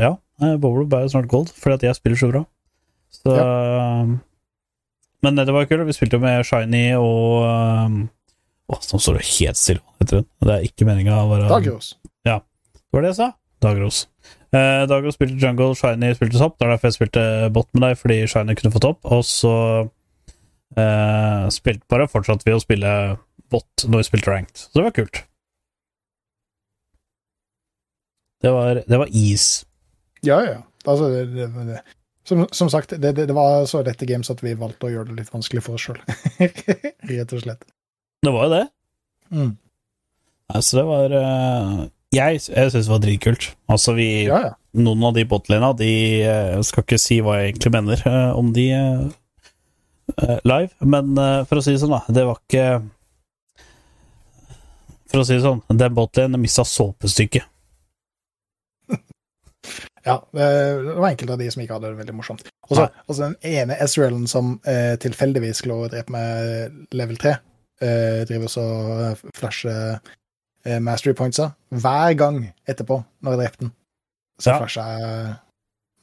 [0.00, 0.14] ja.
[0.40, 2.44] eh, Bowler ble snart gold, fordi at jeg spiller så bra.
[3.14, 3.34] Så
[5.22, 5.86] Men det var kult.
[5.86, 8.00] Vi spilte jo med Shiny og um,
[8.68, 10.26] Å, nå står det helt stille, heter hun.
[10.40, 11.94] Det er ikke meninga å være Dagros.
[12.24, 12.38] Det
[12.92, 13.28] var det jeg sa?
[13.64, 13.98] Dagros.
[14.54, 16.58] Eh, Dago spilte jungle, Shiny spilte topp.
[16.58, 17.22] Det er derfor jeg spilte
[17.54, 19.00] bot med deg, fordi Shiny kunne få topp.
[19.10, 19.54] Og så
[20.78, 22.92] uh, spilte bare fortsatte vi å spille
[23.50, 24.66] bot når vi spilte ranked.
[24.66, 25.24] Så det var kult.
[28.44, 29.64] Det var, det var is.
[30.22, 30.60] Ja, ja.
[30.84, 31.82] Altså, det, det, det.
[32.28, 35.32] Som, som sagt, det, var så dette games at vi valgte å gjøre det litt
[35.32, 36.00] vanskelig for oss sjøl.
[37.10, 37.66] Rett og slett.
[38.24, 38.64] Det var jo det.
[39.34, 39.52] Mm.
[40.52, 41.80] Nei, så det var eh,
[42.14, 43.48] Jeg, jeg syns det var dritkult.
[43.70, 44.52] Altså, vi Ja, ja.
[44.74, 45.90] Noen av de botlina, de
[46.26, 51.14] eh, skal ikke si hva jeg egentlig mener eh, om de eh, live, men
[51.46, 52.66] for å si det sånn, da, det var ikke
[55.12, 57.46] For å si det sånn, den botlinen mista såpestykket.
[60.04, 60.48] Ja, det
[60.98, 62.42] var enkelte av de som ikke hadde det veldig morsomt.
[62.68, 67.32] Og så den ene SRL-en som eh, tilfeldigvis lå å drepe med level 3,
[67.80, 68.66] eh, driver så
[69.38, 69.96] flasher
[70.80, 73.72] mastery pointsa hver gang etterpå når jeg drepte den.
[74.40, 74.58] Så Ja.
[74.62, 75.34] flasha jeg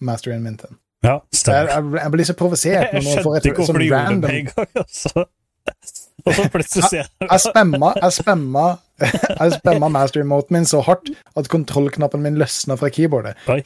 [0.01, 0.77] masteryen min til den.
[1.03, 3.73] Ja, Jeg, jeg, jeg blir så provosert Jeg når noen får skjønte et ikke hvorfor
[3.73, 4.67] de du gjorde det en gang.
[4.83, 5.25] Altså.
[6.25, 8.65] Og så plutselig ser jeg Jeg spamma, jeg spamma,
[9.41, 13.33] jeg spamma master-emoten min så hardt at kontrollknappen min løsna fra keyboardet.
[13.49, 13.63] Oi.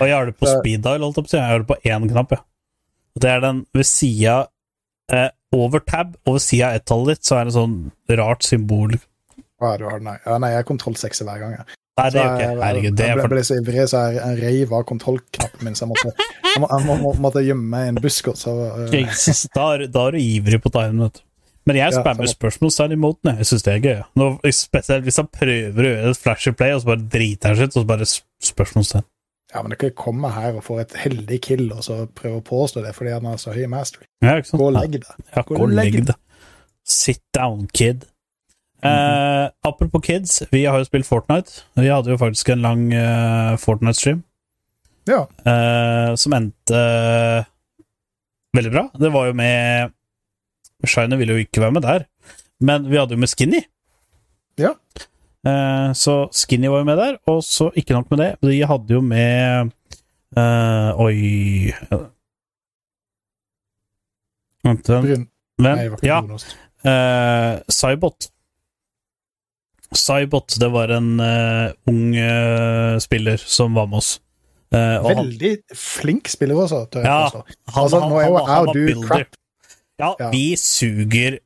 [0.00, 1.36] Og jeg har det på speed dial, holdt jeg på.
[1.38, 2.40] Jeg har det på én knapp, ja.
[3.14, 4.40] Og Det er den ved sida
[5.14, 7.76] eh, Over tab, og ved sida av ett-tallet ditt, så er det sånn
[8.18, 8.96] rart symbol.
[9.64, 10.12] Ja, du har den.
[10.26, 11.56] Ja, nei, jeg er kontroll 6 hver gang.
[11.58, 11.66] Jeg.
[11.94, 13.20] Nei, det er jo ikke Herregud, det er for...
[13.22, 16.68] Jeg ble så ivrig, så jeg, reiv av kontrollknappen min, så jeg måtte, jeg må,
[16.72, 18.32] jeg må, må, måtte gjemme meg i en busk.
[18.32, 18.54] Og så,
[18.90, 21.24] eh, da, da er du ivrig på timen, vet du.
[21.70, 22.34] Men jeg Ja, spammer samme.
[22.34, 23.30] spørsmålstegn i moten.
[23.30, 23.38] jeg.
[23.40, 24.00] Jeg syns det er gøy.
[24.20, 27.62] Nå, spesielt hvis han prøver å gjøre et flashy play, og så bare driter han
[27.62, 29.06] ut, og så bare sp- spørsmålstegn.
[29.54, 32.44] ja, men du kan komme her og få et heldig kill og så prøve å
[32.44, 34.04] påstå det fordi han har så høy mastery.
[34.20, 34.60] Ja, ikke sant?
[34.60, 35.06] Gå og legg deg.
[35.36, 36.16] Ja, Gå og legg deg.
[36.84, 38.02] Sit down, kid.
[38.84, 41.62] Eh, apropos kids, vi har jo spilt Fortnite.
[41.80, 44.22] Vi hadde jo faktisk en lang eh, Fortnite-stream
[45.08, 45.22] Ja.
[45.46, 47.44] eh, som endte eh,
[48.56, 48.82] veldig bra.
[49.00, 49.92] Det var jo med
[50.84, 52.04] Shiner ville jo ikke være med der,
[52.60, 53.62] men vi hadde jo med Skinny.
[54.60, 54.74] Ja.
[55.48, 58.94] Eh, så Skinny var jo med der, og så ikke nok med det, de hadde
[58.98, 59.72] jo med
[60.36, 61.72] eh, Oi
[64.64, 64.86] Vent.
[64.88, 65.26] Brun.
[65.60, 66.20] Nei, ja.
[66.84, 68.30] Eh, Cybot.
[69.94, 74.16] Cybot, det var en uh, ung uh, spiller som var med oss.
[74.74, 77.44] Uh, og han, Veldig flink spiller også, jeg Ja, han,
[77.78, 79.26] Altså, han, han, var- han var builder.
[80.00, 80.30] Ja, Ja.
[80.32, 81.36] vi suger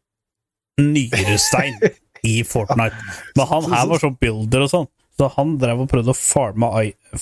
[0.80, 1.76] nyrestein
[2.24, 2.96] i Fortnite.
[3.36, 4.88] Men han her var sånn builder og sånn.
[5.18, 7.18] Så han drev og prøvde å farme, i-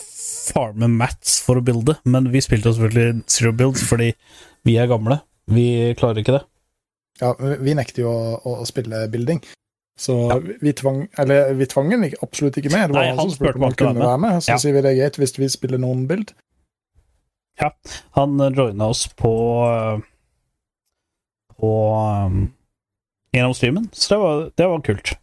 [0.52, 4.12] farme mats for å builde, men vi spilte selvfølgelig zero builds fordi
[4.68, 5.20] vi er gamle.
[5.48, 6.44] Vi klarer ikke det.
[7.22, 9.40] Ja, vi nekter jo å, å spille building.
[9.96, 10.14] Så
[10.60, 12.90] vi tvang Eller vi tvang den absolutt ikke med.
[12.90, 14.42] Det var Nei, han, han som spurte om han kunne være med.
[14.44, 14.58] Så Ja.
[14.60, 16.34] sier vi det er greit hvis vi spiller noen bild.
[17.60, 17.70] Ja,
[18.18, 19.32] Han joina oss på
[21.56, 21.70] På
[22.26, 22.52] um,
[23.32, 25.14] gjennom streamen, så det var, det var kult.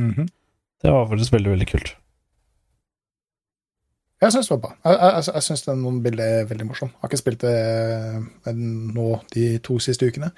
[0.00, 0.28] Mhm.
[0.84, 1.94] Det var faktisk veldig, veldig kult.
[4.20, 4.72] Jeg syns det var bra.
[4.84, 6.90] Jeg, jeg, jeg, jeg syns noen bilder er veldig morsom.
[7.00, 10.32] Har ikke spilt det eh, nå de to siste ukene,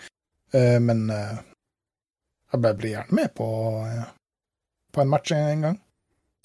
[0.55, 1.39] Eh, men eh,
[2.53, 3.47] jeg ble blir gjerne med på,
[3.87, 4.05] eh,
[4.95, 5.81] på en match en gang.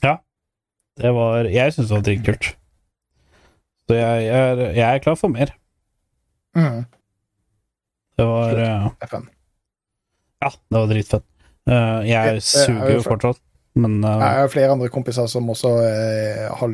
[0.03, 0.18] Ja.
[1.02, 2.56] Det var Jeg syns det var dritkult.
[3.88, 5.53] Så jeg, jeg, er, jeg er klar for mer.
[6.56, 6.84] Mm.
[8.18, 9.06] Det var Slutt.
[9.10, 9.30] FN.
[10.41, 11.26] Ja, det var dritfett.
[11.69, 13.38] Uh, jeg det er suger jo fortsatt,
[13.78, 16.73] men uh, Jeg har flere andre kompiser som også uh, har,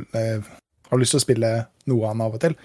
[0.88, 1.52] har lyst til å spille
[1.92, 2.58] noe annet av og til.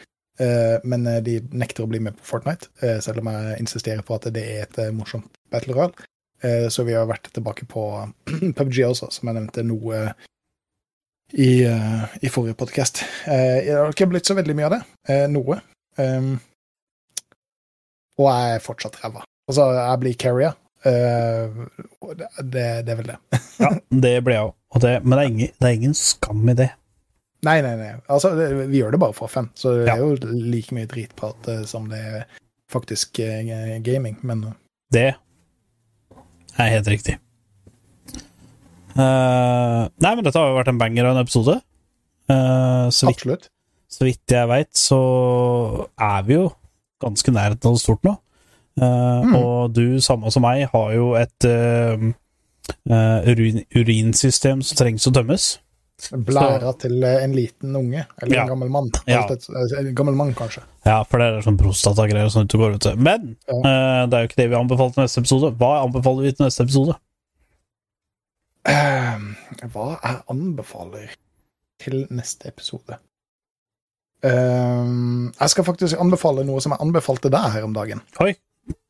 [0.88, 2.70] Men de nekter å bli med på Fortnite,
[3.04, 5.92] selv om jeg insisterer på at det er et morsomt battle royal.
[6.42, 7.86] Eh, så vi har vært tilbake på
[8.56, 10.04] PubG også, som jeg nevnte noe
[11.32, 13.04] i, eh, i forrige podkast.
[13.26, 14.82] det har ikke blitt så veldig mye av det.
[15.08, 15.60] Eh, noe.
[16.00, 16.34] Um,
[18.20, 19.24] og jeg er fortsatt ræva.
[19.48, 20.58] Altså, jeg blir carrier.
[20.84, 21.62] Eh,
[22.18, 23.18] det, det, det er vel det.
[23.62, 23.70] Ja,
[24.02, 24.54] det ble jeg òg.
[24.74, 26.70] Men det er, ingen, det er ingen skam i det.
[27.46, 27.90] Nei, nei, nei.
[28.10, 31.48] Altså, det, vi gjør det bare for fem, så det er jo like mye dritprat
[31.50, 32.24] eh, som det er
[32.70, 34.58] faktisk eh, gaming, men eh,
[36.52, 37.18] Det er helt riktig.
[38.92, 41.56] Uh, nei, men dette har jo vært en banger av en episode.
[42.28, 43.48] Uh, så, vidt, absolutt.
[43.90, 45.00] så vidt jeg veit, så
[45.96, 46.50] er vi jo
[47.02, 48.16] ganske nær det stort nå.
[48.80, 49.34] Uh, Mm.
[49.36, 52.06] Og du, samme som meg, har jo et eh,
[53.28, 55.48] urin, urinsystem som trengs å tømmes.
[56.10, 58.42] Blæra til eh, en liten unge, eller Ja.
[58.42, 58.90] en gammel mann.
[59.06, 59.22] Ja.
[59.28, 60.62] En gammel mann, kanskje.
[60.84, 62.96] Ja, for det er sånn prostatagreier sånn ute og går, vet du.
[62.96, 63.54] Men Ja.
[63.54, 65.52] uh, det er jo ikke det vi anbefaler til neste episode.
[65.60, 66.96] Hva anbefaler vi til neste episode?
[68.68, 69.18] Uh,
[69.72, 71.14] hva jeg anbefaler
[71.82, 72.98] til neste episode?
[74.22, 78.02] Uh, jeg skal faktisk anbefale noe som jeg anbefalte deg her om dagen.
[78.22, 78.34] Oi,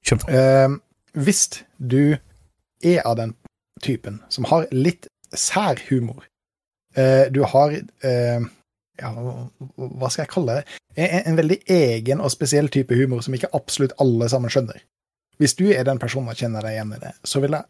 [0.05, 0.29] kjør på.
[0.33, 0.69] Eh,
[1.17, 1.47] hvis
[1.79, 2.17] du
[2.85, 3.33] er av den
[3.83, 6.32] typen som har litt sær humor eh,
[6.95, 8.43] Du har eh,
[9.01, 10.81] ja, hva skal jeg kalle det?
[11.01, 14.83] En, veldig egen og spesiell type humor som ikke absolutt alle sammen skjønner.
[15.41, 17.69] Hvis du er den personen og kjenner deg igjen i det, så vil jeg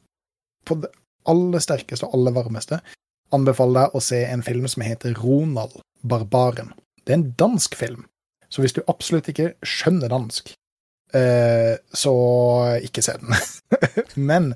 [0.67, 0.91] på det
[1.31, 2.81] aller sterkeste og aller varmeste
[3.33, 6.73] anbefale deg å se en film som heter Ronald Barbaren.
[7.03, 8.05] Det er en dansk film,
[8.53, 10.53] så hvis du absolutt ikke skjønner dansk,
[11.17, 12.15] eh, så
[12.85, 13.33] ikke se den.
[14.31, 14.53] Men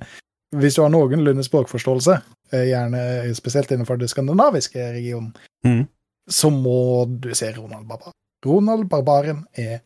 [0.60, 2.20] hvis du har noenlunde språkforståelse,
[2.52, 5.32] eh, gjerne spesielt innenfor det skandinaviske regionen,
[5.66, 5.84] mm.
[6.30, 8.16] så må du se Ronald Barbaren.
[8.46, 9.80] Ronald Barbaren er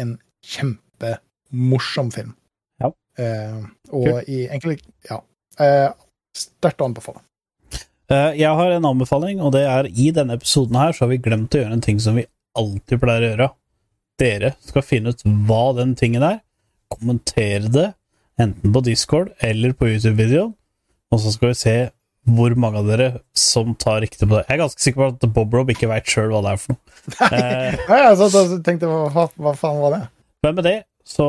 [0.00, 0.16] en
[0.46, 2.34] kjempemorsom film.
[2.82, 2.92] Ja.
[3.18, 5.22] Eh, og i enkelte Ja.
[5.60, 5.90] Eh,
[6.32, 7.20] Sterkt å anbefale.
[8.08, 11.20] Eh, jeg har en anbefaling, og det er i denne episoden her så har vi
[11.22, 12.24] glemt å gjøre en ting som vi
[12.58, 13.48] alltid pleier å gjøre.
[14.20, 16.40] Dere skal finne ut hva den tingen er,
[16.92, 17.86] kommentere det,
[18.40, 20.54] enten på Discord eller på YouTube-videoen,
[21.12, 21.76] og så skal vi se
[22.22, 24.44] hvor mange av dere som tar riktig på det.
[24.46, 26.76] Jeg er ganske sikker på at Bob Rob ikke veit sjøl hva det er for
[26.76, 26.80] noe.
[27.34, 30.02] Eh, Ja, så, så, tenkte jeg, hva, hva faen var det?
[30.46, 31.26] Men med det så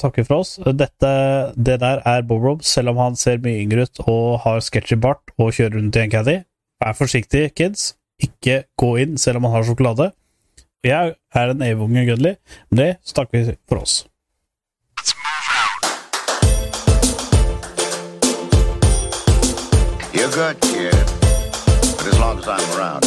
[0.00, 0.58] takker vi for oss.
[0.76, 1.12] Dette,
[1.56, 4.98] det der er Bob Rob, selv om han ser mye yngre ut og har sketchy
[5.00, 6.36] bart og kjører rundt i en caddy.
[6.84, 7.94] Vær forsiktig, kids.
[8.22, 10.10] Ikke gå inn selv om han har sjokolade.
[10.84, 12.34] Jeg er en evunge Gudli.
[12.70, 14.02] Med det så takker vi for oss.
[20.14, 20.92] You're good, kid.
[20.92, 23.04] But as long as I'm around,